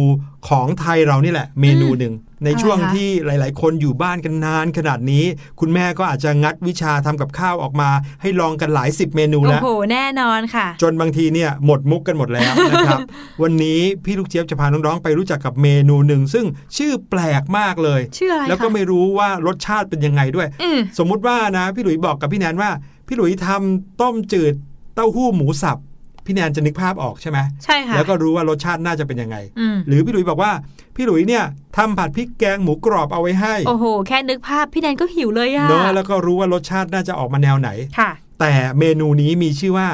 [0.52, 5.24] ของไทยเรานี่แหละ เมนูหนึ่งในอะไรช่วงคะที่หลาย ๆ คนอยู่บ้านกันนานขนาดนี้
[5.60, 7.90] คุณแม่ก็อาจจะงัดวิชาทำกับข้าวออกมา
[8.22, 13.00] ให้ลองกันหลายสิบเมนูโอ้แล้วโหแน่นอนค่ะ จนบางทีเนี่ยหมดมุกกันหมดแล้วนะครับ
[13.42, 16.46] วันนี้พี่ลูกเจี๊ยบจะพาน้อง ๆ ไปรู้จักกับเมนูหนึ่งซึ่ง
[16.76, 22.70] ชื่อแปลกมากเลยชื่ออะไรแล้วก็คะไม่รู้ว่ารสชาติเป็นยังไงด้วยอืมสมมุติว่านะ พี่หลุยบอกกับพี่แนนว่า
[23.06, 24.54] พี่หลุยทำต้มจืด
[24.94, 25.80] เต้าหู้หมูสับ
[26.26, 30.52] พี่แนนจะนึกภาพออกใช่ไหมใช่ค่ะแล้วก็รู้ว่ารสชาติน่าจะเป็นยังไงอืมหรือพี่หลุยบอกว่า
[30.96, 31.44] พี่หลุยเนี่ย
[31.76, 38.10] ทำผัดพริกแกงหมูกรอบเอาไว้ให้ โอ้โห แค่นึกภาพพี่แนนก็หิวเลยอะเนอะแล้วก็รู้ว่ารสชาติน่าจะออกมาแนวไหนค่ะ
[38.40, 39.88] แต่เมนูนี้มีชื่อว่า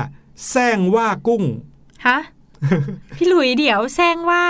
[0.49, 1.43] แซงว่ากุ้ง
[2.07, 2.19] ฮะ
[3.17, 4.45] พี่หลุยเดี๋ยวแซงว่า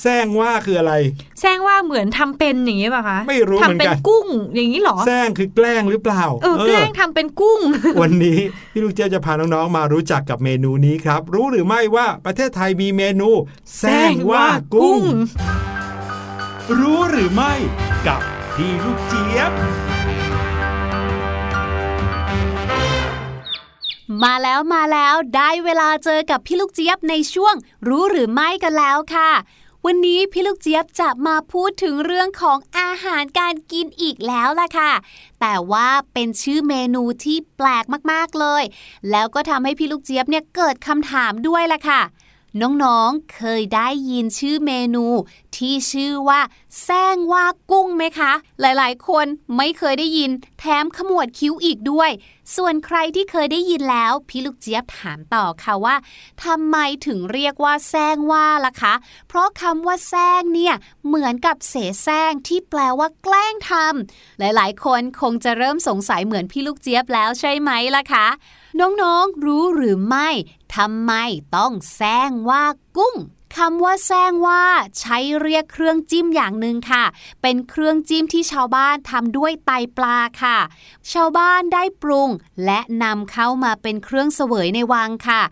[0.00, 0.94] แซงว่าคืออะไร
[1.40, 7.60] แซงว่าเหมือนทำเป็นอย่างนี้ป่ะคะไม่รู้เหมือนกันทำเป็นกุ้งอย่างนี้เหรอแซงคือแกล้งหรือเปล่าเออแกล้งทำเป็นกุ้ง
[8.02, 8.38] วันนี้
[8.72, 13.30] พี่ลูกเจี๊ยบจะพาน้องๆมารู้จักกับเมนูนี้ครับ รู้หรือไม่ว่าประเทศไทยมีเมนู
[13.78, 15.02] แซงว่ากุ้ง
[16.78, 17.52] รู้หรือไม่
[18.06, 18.20] กับ
[18.54, 19.52] พี่ลูกเจี๊ยบ
[24.22, 27.54] มาแล้วมาแล้วได้เวลาเจอกับพี่ลูกเจี๊ยบในช่วง
[27.88, 29.30] รู้หรือไม่กันแล้วค่ะ
[29.86, 34.92] วันนี้พี่ลูกเจี๊ยบจะมาพูดถึงเรื่องของอาหารการกินอีกแล้วล่ะค่ะ
[35.40, 38.62] แต่ว่าเป็นชื่อเมนูที่แปลกมากๆเลย
[39.10, 42.00] แล้วก็ทำให้พี่ลูกเจี๊ยบเนี่ยเกิดคำถามด้วยล่ะค่ะ
[42.62, 45.06] น้องๆเคยได้ยินชื่อเมนู
[45.56, 46.40] ที่ชื่อว่า
[46.82, 52.10] แซงว่ากุ้งไหมคะ หลายๆ คนไม่เคยได้ยิน แถมขมวดคิ้วอีกด้วย
[52.56, 55.96] ส่วนใครที่เคยได้ยินแล้ว พี่ลูกเจี๊ยบถามต่อค่ะว่า
[56.44, 58.94] ทำไมถึงเรียกว่าแซงว่าล่ะคะ
[59.28, 60.74] เพราะคำว่าแซงเนี่ย
[61.06, 68.26] เหมือนกับเสแสร้งที่แปลว่าแกล้งทำหลายๆ คนคงจะเริ่มสงสัยเหมือนพี่ลูกเจี๊ยบแล้วใช่ไหมล่ะคะ
[68.80, 70.28] น้องๆรู้หรือไม่
[70.76, 71.12] ทำไม
[71.56, 72.64] ต้องแซงว่า
[72.96, 73.16] กุ้ง
[73.56, 74.64] คำว่าแซงว่า
[75.00, 77.04] ใช้เรียกเครื่องจิ้มอย่างหนึ่งค่ะ
[77.42, 80.58] เป็นเครื่องจิ้มที่ชาวบ้านทำด้วยไตปลาค่ะ
[81.12, 82.30] ชาวบ้านได้ปรุง
[82.64, 85.42] และนำเข้ามาเป็นเครื่องเสวยในวังค่ะ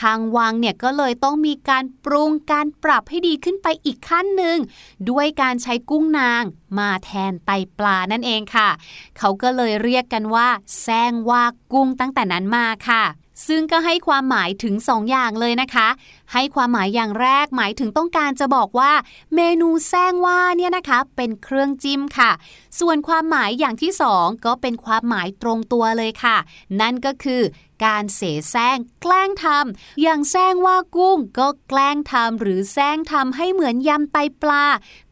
[0.00, 4.58] ทางวังเนี่ยก็เลยต้องมีการปรุงการปรับให้ดีขึ้นไปอีกขั้นหนึ่ง
[5.10, 6.42] ด้วยการใช้กุ้งนาง
[6.78, 8.68] มาแทนไตปลานั่นเองค่ะ
[9.18, 10.48] เขาก็เลยเรียกกันว่า
[10.80, 11.42] แซงว่า
[11.72, 13.04] กุ้งตั้งแต่นั้นมาค่ะ
[13.46, 15.88] ซึ่งก็ให้ความหมายถึงสองอย่างเลยนะคะ
[16.32, 18.92] ให้ความหมายอย่างแรกหมายถึงต้องการจะบอกว่า
[19.34, 22.30] เมนูแซงว่าเนี่ยนะคะเป็นเครื่องจิ้มค่ะ
[22.80, 26.36] ส่วนความหมายอย่างที่สองก็เป็นความหมายตรงตัวเลยค่ะ
[26.80, 27.42] นั่นก็คือ
[27.86, 34.64] การเสแสร้งแกล้งทำอย่างแซงว่ากุ้งก็แกล้งทำหรือแซงทำให้เหมือนยำไตปลา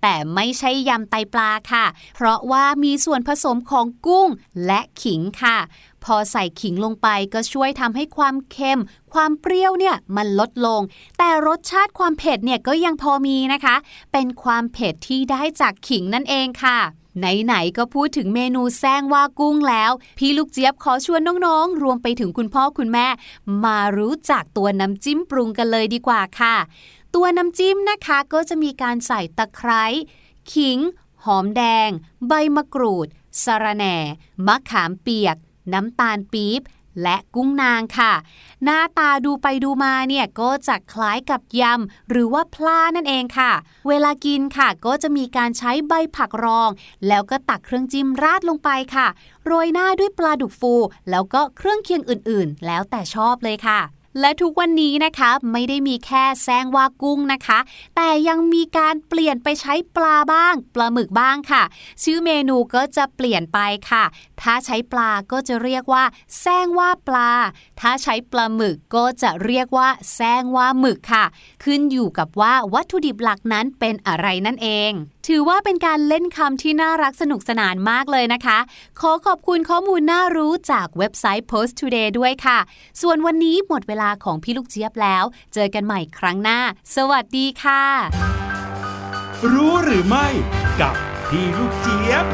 [0.02, 4.28] แต่ไม่ใช่ยำไตปลาค่ะ เพราะว่ามีส่วนผสมของกุ้ง
[4.66, 5.58] และขิงค่ะ
[6.04, 8.80] พอใส่ขิงลงไปก็ช่วยทำให้ความเค็ม
[9.12, 10.80] ความเปรี้ยวเนี่ยมันลดลง
[11.18, 13.76] แต่รสชาติความเผ็ดเนี่ยก็ยังพอมีนะคะ
[14.12, 16.78] เป็นความเผ็ดที่ได้จากขิงนั่นเองค่ะ
[17.18, 23.06] ไหนๆก็พูดถึงเมนูแซงว่ากุ้งแล้ว พี่ลูกเจี๊ยบขอชวนน้องๆ รวมไปถึงคุณพ่อคุณแม่
[23.64, 26.56] มารู้จักตัวน้ำจิ้มปรุงกันเลยดีกว่าค่ะ
[27.14, 29.84] ตัวน้ำจิ้มนะคะก็จะมีการใส่ตะไคร้
[30.52, 30.78] ขิง
[31.24, 31.90] หอมแดง
[32.28, 33.06] ใบมะกรูด
[33.44, 33.96] สะระแหน่
[34.46, 35.36] มะขามเปียก
[35.72, 36.62] น้ำตาลปี๊บ
[37.02, 38.12] และกุ้งนางค่ะ
[38.64, 43.52] หน้าตาดูไปดูมาเนี่ยก็จะคล้ายกับยำ หรือว่าพลานั่นเองค่ะ
[43.88, 46.70] เวลากินค่ะก็จะมีการใช้ใบผักรอง
[47.08, 49.06] แล้วก็ตักเครื่องจิ้มราดลงไปค่ะ
[49.44, 50.74] โรยหน้าด้วยปลาดุกฟู
[51.10, 53.80] แล้วก็เครื่องเคียงอื่นๆ แล้วแต่ชอบเลยค่ะ
[54.20, 57.58] และทุกวันนี้นะคะไม่ได้มีแค่แซงว่ากุ้งนะคะ
[57.96, 61.62] แต่ยังมีการเปลี่ยนไปใช้ปลาบ้างปลาหมึกบ้างค่ะ
[62.02, 63.58] ชื่อเมนูก็จะเปลี่ยนไป
[63.90, 64.04] ค่ะ
[64.40, 66.04] ถ้าใช้ปลาก็จะเรียกว่า
[66.40, 67.30] แซงว่าปลา
[67.80, 71.24] ถ้าใช้ปลาหมึกก็จะเรียกว่าแซงว่าหมึกค่ะ
[71.64, 74.92] ขึ้นอยู่กับว่าวัตถุดิบหลักนั้นเป็นอะไรนั่นเอง
[75.28, 78.58] ถือว่าเป็นการเล่นคำที่น่ารักสนุกสนานมากเลยนะคะ
[79.00, 82.58] ขอขอบคุณข้อมูลน่ารู้จากเว็บไซต์ Post Today ด้วยค่ะ
[83.02, 86.58] ส่วนวันนี้หมดเวลาของพี่ลูกเจี๊ยบแล้ว เจอกันใหม่ครั้งหน้า
[86.96, 87.84] สวัสดีค่ะ
[89.52, 90.26] รู้หรือไม่
[90.80, 90.94] กับ
[91.28, 92.26] พี่ลูกเจี๊ยบ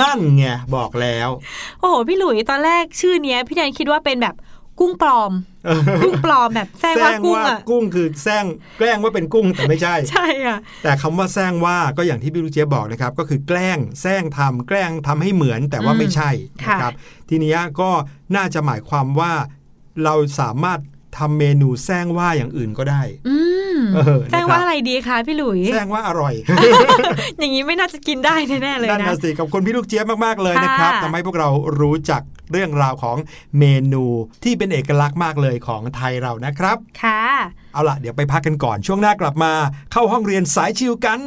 [0.00, 1.28] นั่นไงบอกแล้ว
[1.80, 4.34] โอ้โห พี่หลุยตอนแรกชื่อเนี้ย พี่แนนคิดว่าเป็นแบบ
[4.80, 5.32] กุ้งปลอม
[6.02, 8.44] กุ้งปลอมแบบแซงว่ากุ้งอะกุ้งคือแซง
[8.78, 16.92] แกล้งว่าเป็นกุ้งแต่ไม่ใช่ ใช่ค่ะแต่คำว่าแซงว่าก็อย่างที่พี่ลูกเจี๊ยบบอกนะครับ ก็คือแกล้งแซงทำแกล้งทำให้เหมือนแต่ว่าไม่ใช่นะครับ
[17.28, 17.90] ทีนี้ก็
[18.36, 19.32] น่าจะหมายความว่า
[20.04, 20.80] เราสามารถ
[21.18, 23.02] ทำเมนูแซงว่าอย่างอื่นก็ได้
[24.30, 26.34] แซงว่าอะไรดีคะพี่หลุยแซงว่าอร่อย
[27.38, 31.48] อย่างนี้ไม่น่าจะกินได้แน่เลยนะนั่นสิขอบคุณพี่ลูกเจี๊ยบมากๆเลยนะครับทำให้พวกเรา
[31.80, 33.16] รู้จัก เรื่องราวของ
[33.58, 34.04] เมนู
[34.44, 37.22] ที่เป็นเอกลักษณ์มากเลยของไทยเรานะครับ ค่ะ
[37.72, 39.52] เอาล่ะ เดี๋ยวไปพักกันก่อนช่วงหน้ากลับมา
[39.92, 41.20] เข้าห้องเรียนสายชิวกัน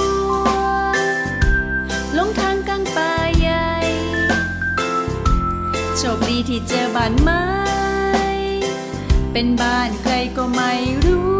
[2.16, 3.68] ลงทางกลางป่าใหญ่
[5.96, 7.44] โชคดีที่เจอบ้านไม้
[9.32, 10.72] เป็นบ้านใครก็ไม่
[11.04, 11.36] รู้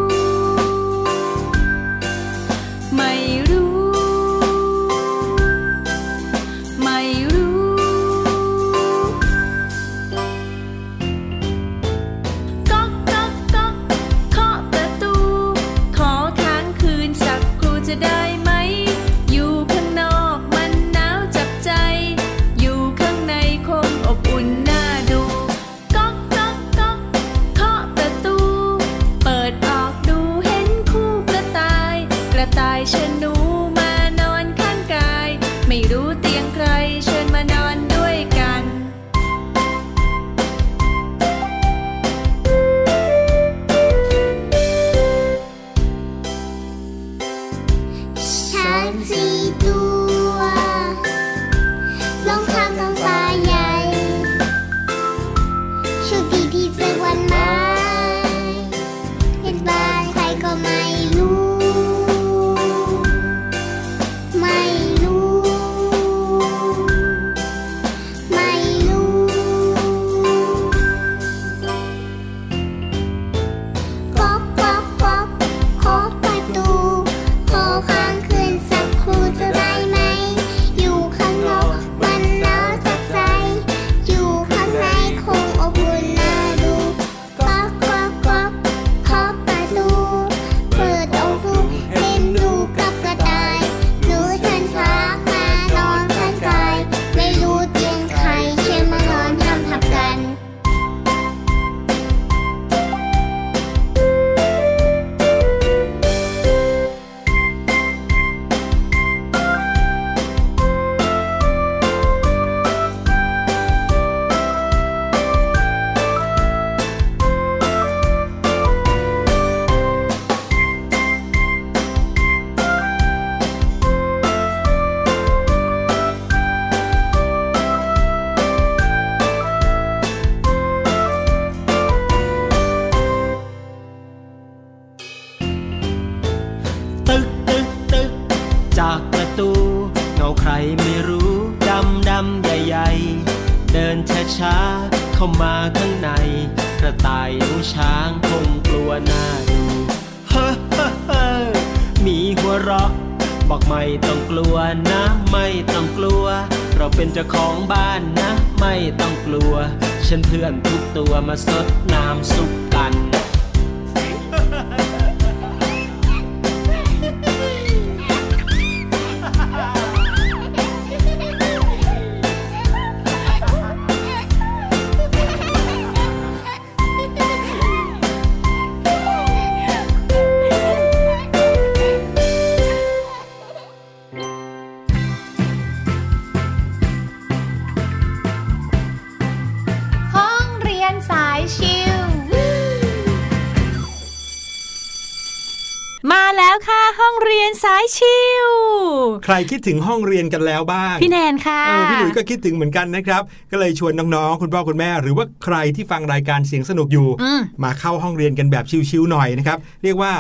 [199.47, 210.13] ครคิดถึงห้องเรียนกันแล้วบ้าง พี่แนนค่ะเออพี่หลุยส์ก็คิดถึงเหมือนกันนะครับ ก็เลยชวนน้องๆ คุณพ่อคุณแม่ หรือว่าใครที่ฟังรายการเสียงสนุกอยู่อืมมาเข้าห้องเรียนกันแบบชิวๆหน่อยนะครับ เรียกว่า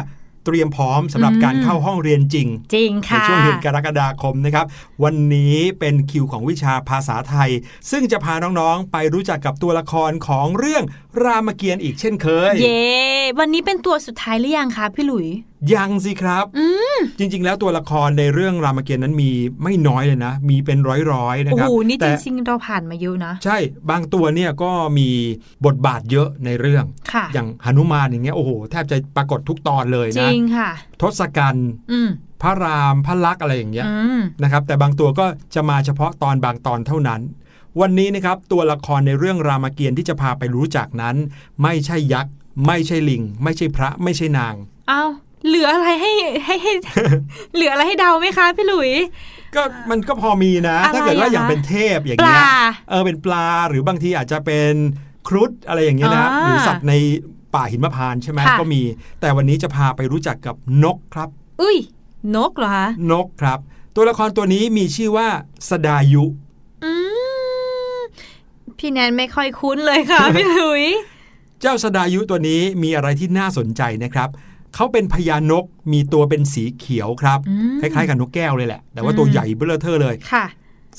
[0.48, 4.66] เตรียมพร้อมสำหรับอืมการเข้าห้องเรียนจริง จริงในค่ะช่วงเดือนกรกฎาคมนะครับ
[5.04, 7.50] วันนี้เป็นคิวของวิชาภาษาไทย
[7.90, 10.84] ซึ่งจะพาน้องๆ ไปรู้จักกับตัวละครของเรื่อง
[11.24, 12.84] รามเกียรติ์อีกเช่นเคย เย้
[13.38, 15.26] วันนี้เป็นตัวสุดท้ายหรือยังคะพี่หลุย
[15.74, 19.30] ยังสิครับอืมจริง ๆ แล้วตัวละครในเรื่องรามเกียรติ์นั้นมี
[19.62, 20.78] ไม่น้อยเลยนะ มีเป็น
[21.12, 23.56] ร้อยๆนะโอ้ครัโหบนี่จแต่ริงๆเราผ่านมาเยอะนะ ใช่
[23.90, 25.08] บางตัวเนี่ยก็มี
[25.66, 30.70] บทบาทเยอะในเรื่องค่ะอย่างหนุมานอย่างเงี้ยโอ้โหแทบจะปรากฏทุกตอนเลยจนะริงค่ะ
[31.02, 32.08] ทศกัณฐ์อืม
[32.42, 37.20] พระรามพระลักษณ์อะไรอย่างเงี้ยอืมนะครับ แต่บางตัวก็จะมาเฉพาะตอนบางตอนเท่านั้น
[37.80, 41.16] วันนี้นะครับตัวละครในเรื่องรามเกียรติ์ที่จะพาไปรู้จักนั้น
[41.62, 42.32] ไม่ใช่ยักษ์
[42.66, 44.54] ไม่ใช่ลิง ไม่ใช่พระไม่ใช่นาง
[44.88, 45.02] เอา
[45.46, 46.12] เหลืออะไรให้
[46.46, 46.72] ให้ให้
[47.54, 48.90] เหลืออะไรให้เดาไหมคะพี่หลุย
[49.54, 54.72] ก็มันก็พอมีนะอะไรถ้าเกิดว่าอะอย่างคะเป็นเทพอย่างปเงี้ลายเออเป็นปลาหรือบางทีอาจจะเป็น
[55.28, 56.92] ครุฑอะไรอย่างเงี้ยนะอ่าหรือสัตว์ใน
[57.54, 58.82] ป่าหิมพานต์ใช่ไหมค่ะก็มี
[59.20, 61.28] แต่วันนี้จะพาไปรู้จักกับนกครับ
[61.60, 61.76] อุ้ย
[62.36, 63.58] นกเหรอคะนกครับ
[63.96, 65.28] ตัวละครตัวนี้มีชื่อว่า
[65.70, 66.24] สดายุ
[66.84, 66.92] อื
[67.96, 67.98] ม
[68.78, 70.84] พี่แนนไม่ค่อยคุ้นเลยค่ะพี่หลุย
[71.60, 74.28] เจ้าสดายุตัวนี้มีอะไรที่น่าสนใจนะครับ
[74.76, 80.44] เขาเป็นพญานกมีตัวเป็นสีเขียวครับอืมคล้ายๆกับนกแก้วเลยแหละ แต่ว่าอืมตัวใหญ่เบ้อเทอเลยค่ะ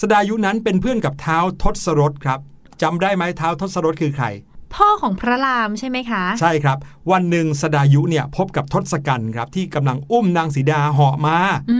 [0.01, 2.39] สดายุนั้นเป็นเพื่อนกับเท้าทศรถครับ
[2.81, 4.25] จำได้ไหมเท้าทศรถคือใคร
[4.75, 6.77] พ่อของพระรามใช่ไหมคะ ใช่ครับ
[7.11, 11.37] วันหนึ่งสดายุเนี่ยพบกับทศกัณฐ์ครับที่กำลังอุ้มนางสีดาเหาะมา
[11.71, 11.79] อื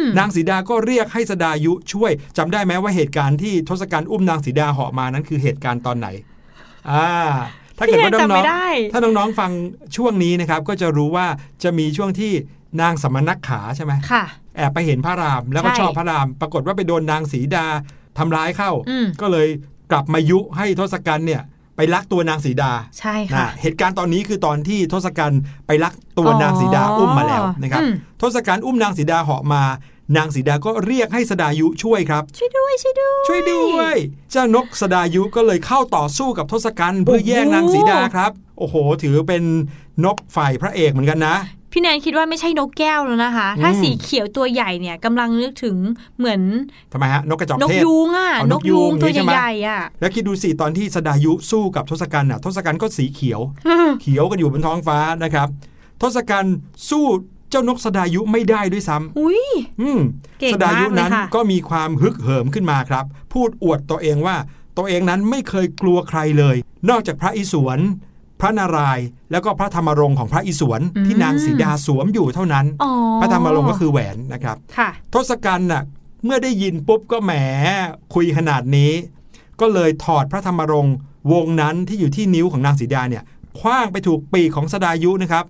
[0.00, 6.08] มนางสีดาก็เรียกให้สดายุช่วยจำได้ไหมว่าเหตุการณ์ที่ทศกัณฐ์อุ้มนางสีดาเหาะมานั้นคือเหตุการณ์ตอนไหน
[6.90, 7.08] อ่า
[7.78, 9.50] ถ้าเกิดว่าพี่แนนจำน้ไม่องได้ๆถ้าน้องๆฟัง
[9.96, 11.26] ช่วงนี้นะครับ ก็จะรู้ว่า
[11.62, 12.32] จะมีช่วงที่
[12.80, 14.24] นางสมณขาใช่ไหมค่ะ
[14.56, 17.66] แอบไปเห็นพระรามแล้วก็ใช่ชอบพระราม ปรากฏว่าไปโดนนางสีดา
[18.18, 19.48] ทำร้ายเข้าอืมก็เลย
[19.90, 21.42] กลับมายุให้ทศกัณฐ์เนี่ย
[21.76, 29.62] ไปลักตัวนางสีดา ใช่ค่ะนะเหตุการณ์ตอนนี้คือตอนที่ทศกัณฐ์ไปลักตัวนางสีดาอุ้มมาแล้วนะครับอืมทศกัณฐ์อุ้มนางสีดาเหาะมา
[30.16, 33.96] นางสีดาก็เรียกให้สดายุช่วยครับ ช่วยด้วยช่วยด้วยช่วยด้วย
[34.30, 39.42] เจ้านกสดายุก็เลยเข้าต่อสู้กับทศกัณฐ์เพื่อแย่งนางสีดาครับ โอ้โห ถือเป็น
[40.04, 41.36] นกฝ่ายพระเอกเหมือนกันนะ
[41.72, 45.76] พี่แนนคิดว่าไม่ใช่นกแก้วแล้วนะคะ ถ้าอืมสีเขียวตัวใหญ่เนี่ยกำลังนึกถึง
[46.18, 46.40] เหมือน
[46.92, 53.40] ทำไมฮะนกกระจอกนกเทศยูงอะอ๋อนนกกยูยูงงตัวนี่ใช่ไหมใหญ่ๆอะแล้วคิดดูสิตอนที่สดายุสู้กับทศกัณฐ์น่ะทศกัณฐ์ก็สีเขียว
[54.02, 55.48] เขียวกันอยู่บนท้องฟ้านะครับ
[56.02, 56.56] ทศกัณฐ์
[56.90, 57.04] สู้
[57.50, 59.42] เจ้านกสดายุไม่ได้ด้วยซ้ำอุ้ย
[59.80, 60.00] อืม
[60.40, 64.36] เก่งสดายุมากเลยนั้นค่ะก็มีความฮึกเหิมขึ้นมาครับ พูดอวดตัวเองว่า
[64.76, 66.56] ตัวเองนั้นไม่เคยกลัวใครเลย
[66.90, 67.80] นอกจากพระอิศวร
[68.40, 75.82] พระนารายณ์แล้วก็พระธรรมรงค์ของพระอิศวรที่นางสีดาสวมอยู่เท่านั้นอ๋อพระธรรมรงค์ก็คือแหวนนะครับค่ะทศกัณฐ์น่ะ
[76.24, 77.32] เมื่อได้ยินปุ๊บก็แหม
[78.14, 78.92] คุยขนาดนี้
[79.60, 80.94] ก็เลยถอดพระธรรมรงค์
[81.32, 83.24] วงนั้นที่อยู่ที่นิ้วของนางสีดาเนี่ย
[83.58, 85.44] คว้างไปถูกปีกของสดายุนะครับ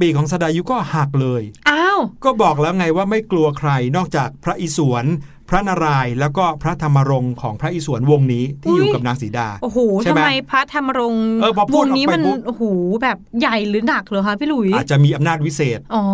[0.00, 5.06] ปีกของสดายุก็หักเลย อ้าว ก็บอกแล้วไงว่าไม่กลัวใครนอกจากพระอิศวร
[5.50, 12.64] พระนารายณ์แล้วก็พระธรรมรงค์ของพระอิศวรวงนี้ที่อยู่กับนางสีดา โอ้โหใช่ทำไหมไมพระธรรมรงค์เออพอพูวดงนี้ออกไปมันปุ๊บโอ้โห
[13.02, 16.04] แบบใหญ่หรือหนักเหรอคะพี่หลุยอาจจะมีอำนาจวิเศษอ๋อ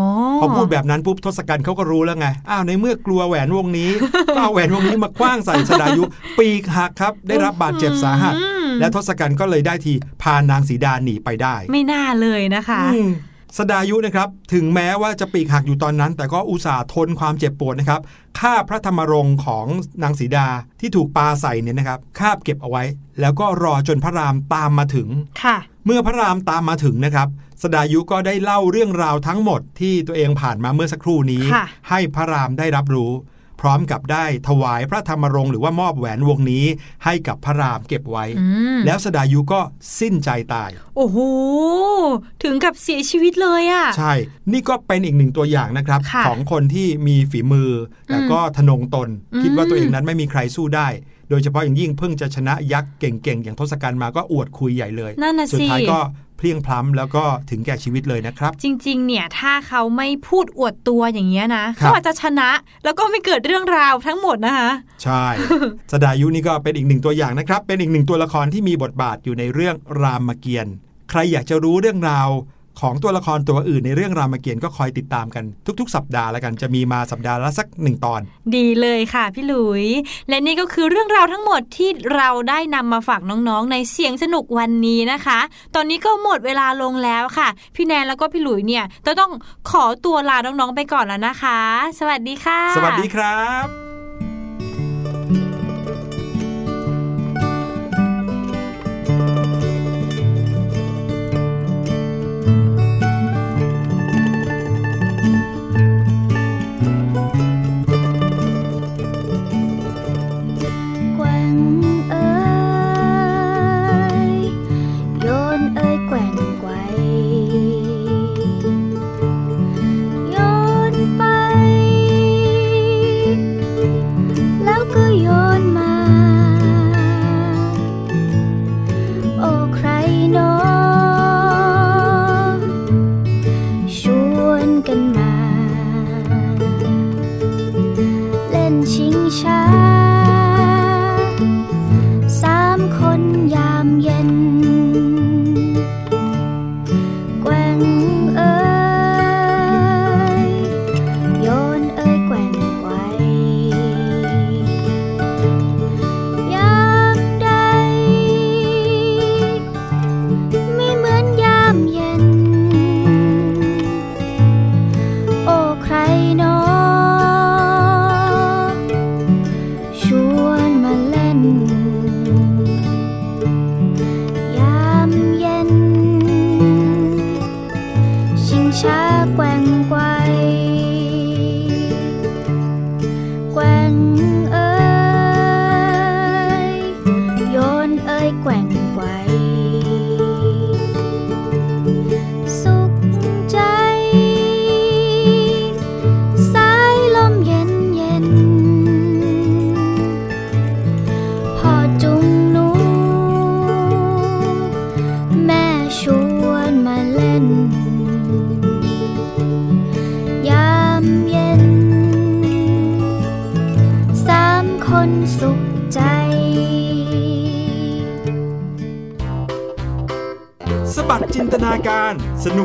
[0.41, 3.91] พอพูดแบบนั้นปุ๊บทศกัณฐ์เขาก็รู้แล้วไง อ้าวในเมื่อกลัวแหวนวงนี้
[4.37, 6.03] ก็เอาแหวนวงนี้มาคว้างใส่สดายุ
[6.39, 13.11] ปีกหักครับ ได้รับบาดเจ็บสาหัสอืมและทศกัณฐ์ก็เลยได้ทีพานางสีดาหนีไปได้ ไม่น่าเลยนะคะอืม
[13.59, 18.01] สดายุนะครับถึงแม้ว่าจะปีกหักอยู่ตอนนั้น แต่ก็อุตส่าห์ทนความเจ็บปวดนะครับ
[18.39, 19.67] ฆ่าพระธรรมรงค์ของ
[20.03, 20.47] นางสีดา
[20.81, 22.83] ที่ถูกปาใส่เนี่ยนะครับคาบเก็บเอาไว้
[23.21, 25.09] แล้วก็รอจนพระรามตามมาถึง
[25.43, 27.29] ค่ะ เมื่อพระรามตามมาถึงนะครับ
[27.63, 33.34] สดายุก็ได้เล่าเรื่องราวทั้งหมดที่ตัวเองผ่านมาเมื่อสักครู่นี้ค่ะให้พระรามได้รับรู้พ
[33.67, 36.65] ร้อมกับได้ถวายพระธรรมรงค์หรือว่ามอบแหวนวงนี้
[37.05, 38.45] ให้กับพระรามเก็บไว้อื
[38.77, 39.61] มแล้วสดายุก็
[40.01, 41.19] สิ้นใจตาย โอ้โห
[42.43, 44.13] ถึงกับเสียชีวิตเลยอะใช่
[44.53, 47.71] นี่ก็เป็นอีกหนึ่งตัวอย่างนะครับค่ะของคนที่มีฝีมือ
[48.07, 50.89] แต่ก็ทะนงตนอืมคิดว่าตัวเองนั้นไม่มีใครสู้ได้
[51.31, 55.99] โดยเฉพาะอย่างยิ่งเพิ่งจะชนะยักษ์เก่งๆ อย่างทศกัณฐ์มาก็อวดคุยใหญ่เลยนั่นน่ะสุดสิท้ายก็
[56.45, 62.51] เพลียงพล้ำแล้วก็ถึงแก่ชีวิตเลยนะครับ จริง ๆ เนี่ยถ้าเขาไม่พูดอวดตัวอย่างเงี้ยนะครับเขาอาจจะชนะ
[62.85, 64.71] แล้วก็ไม่เกิดเรื่องราวทั้งหมดนะคะ
[65.03, 65.25] ใช่
[65.93, 70.75] สดายุนี่ก็เป็นอีกหนึ่งตัวอย่างนะครับ เป็นอีกหนึ่งตัวละครที่มีบทบาทอยู่ในเรื่องรามเกียรติ์
[71.11, 72.29] ใครอยากจะรู้เรื่องราว
[72.81, 75.45] ของตัวละครตัวอื่นในเรื่องรามเกียรติ์ก็คอยติดตามกัน
[75.81, 78.21] ทุกๆ สัปดาห์แล้วกันจะมีมาสัปดาห์ละสักหนึ่งตอน
[78.57, 79.85] ดีเลยค่ะพี่หลุย
[80.29, 85.41] และนี่ก็คือเรื่องราวทั้งหมดที่เราได้นำมาฝากน้องๆ ในเสียงสนุกวันนี้นะคะ
[85.75, 89.33] ตอนนี้ก็หมดเวลาลงแล้วค่ะ พี่แนนแล้วก็พี่หลุยเนี่ยจะต้อง
[89.71, 91.61] ขอตัวลาน้องๆไปก่อนแล้วนะคะ
[91.99, 93.84] สวัสดีค่ะ สวัสดีครับ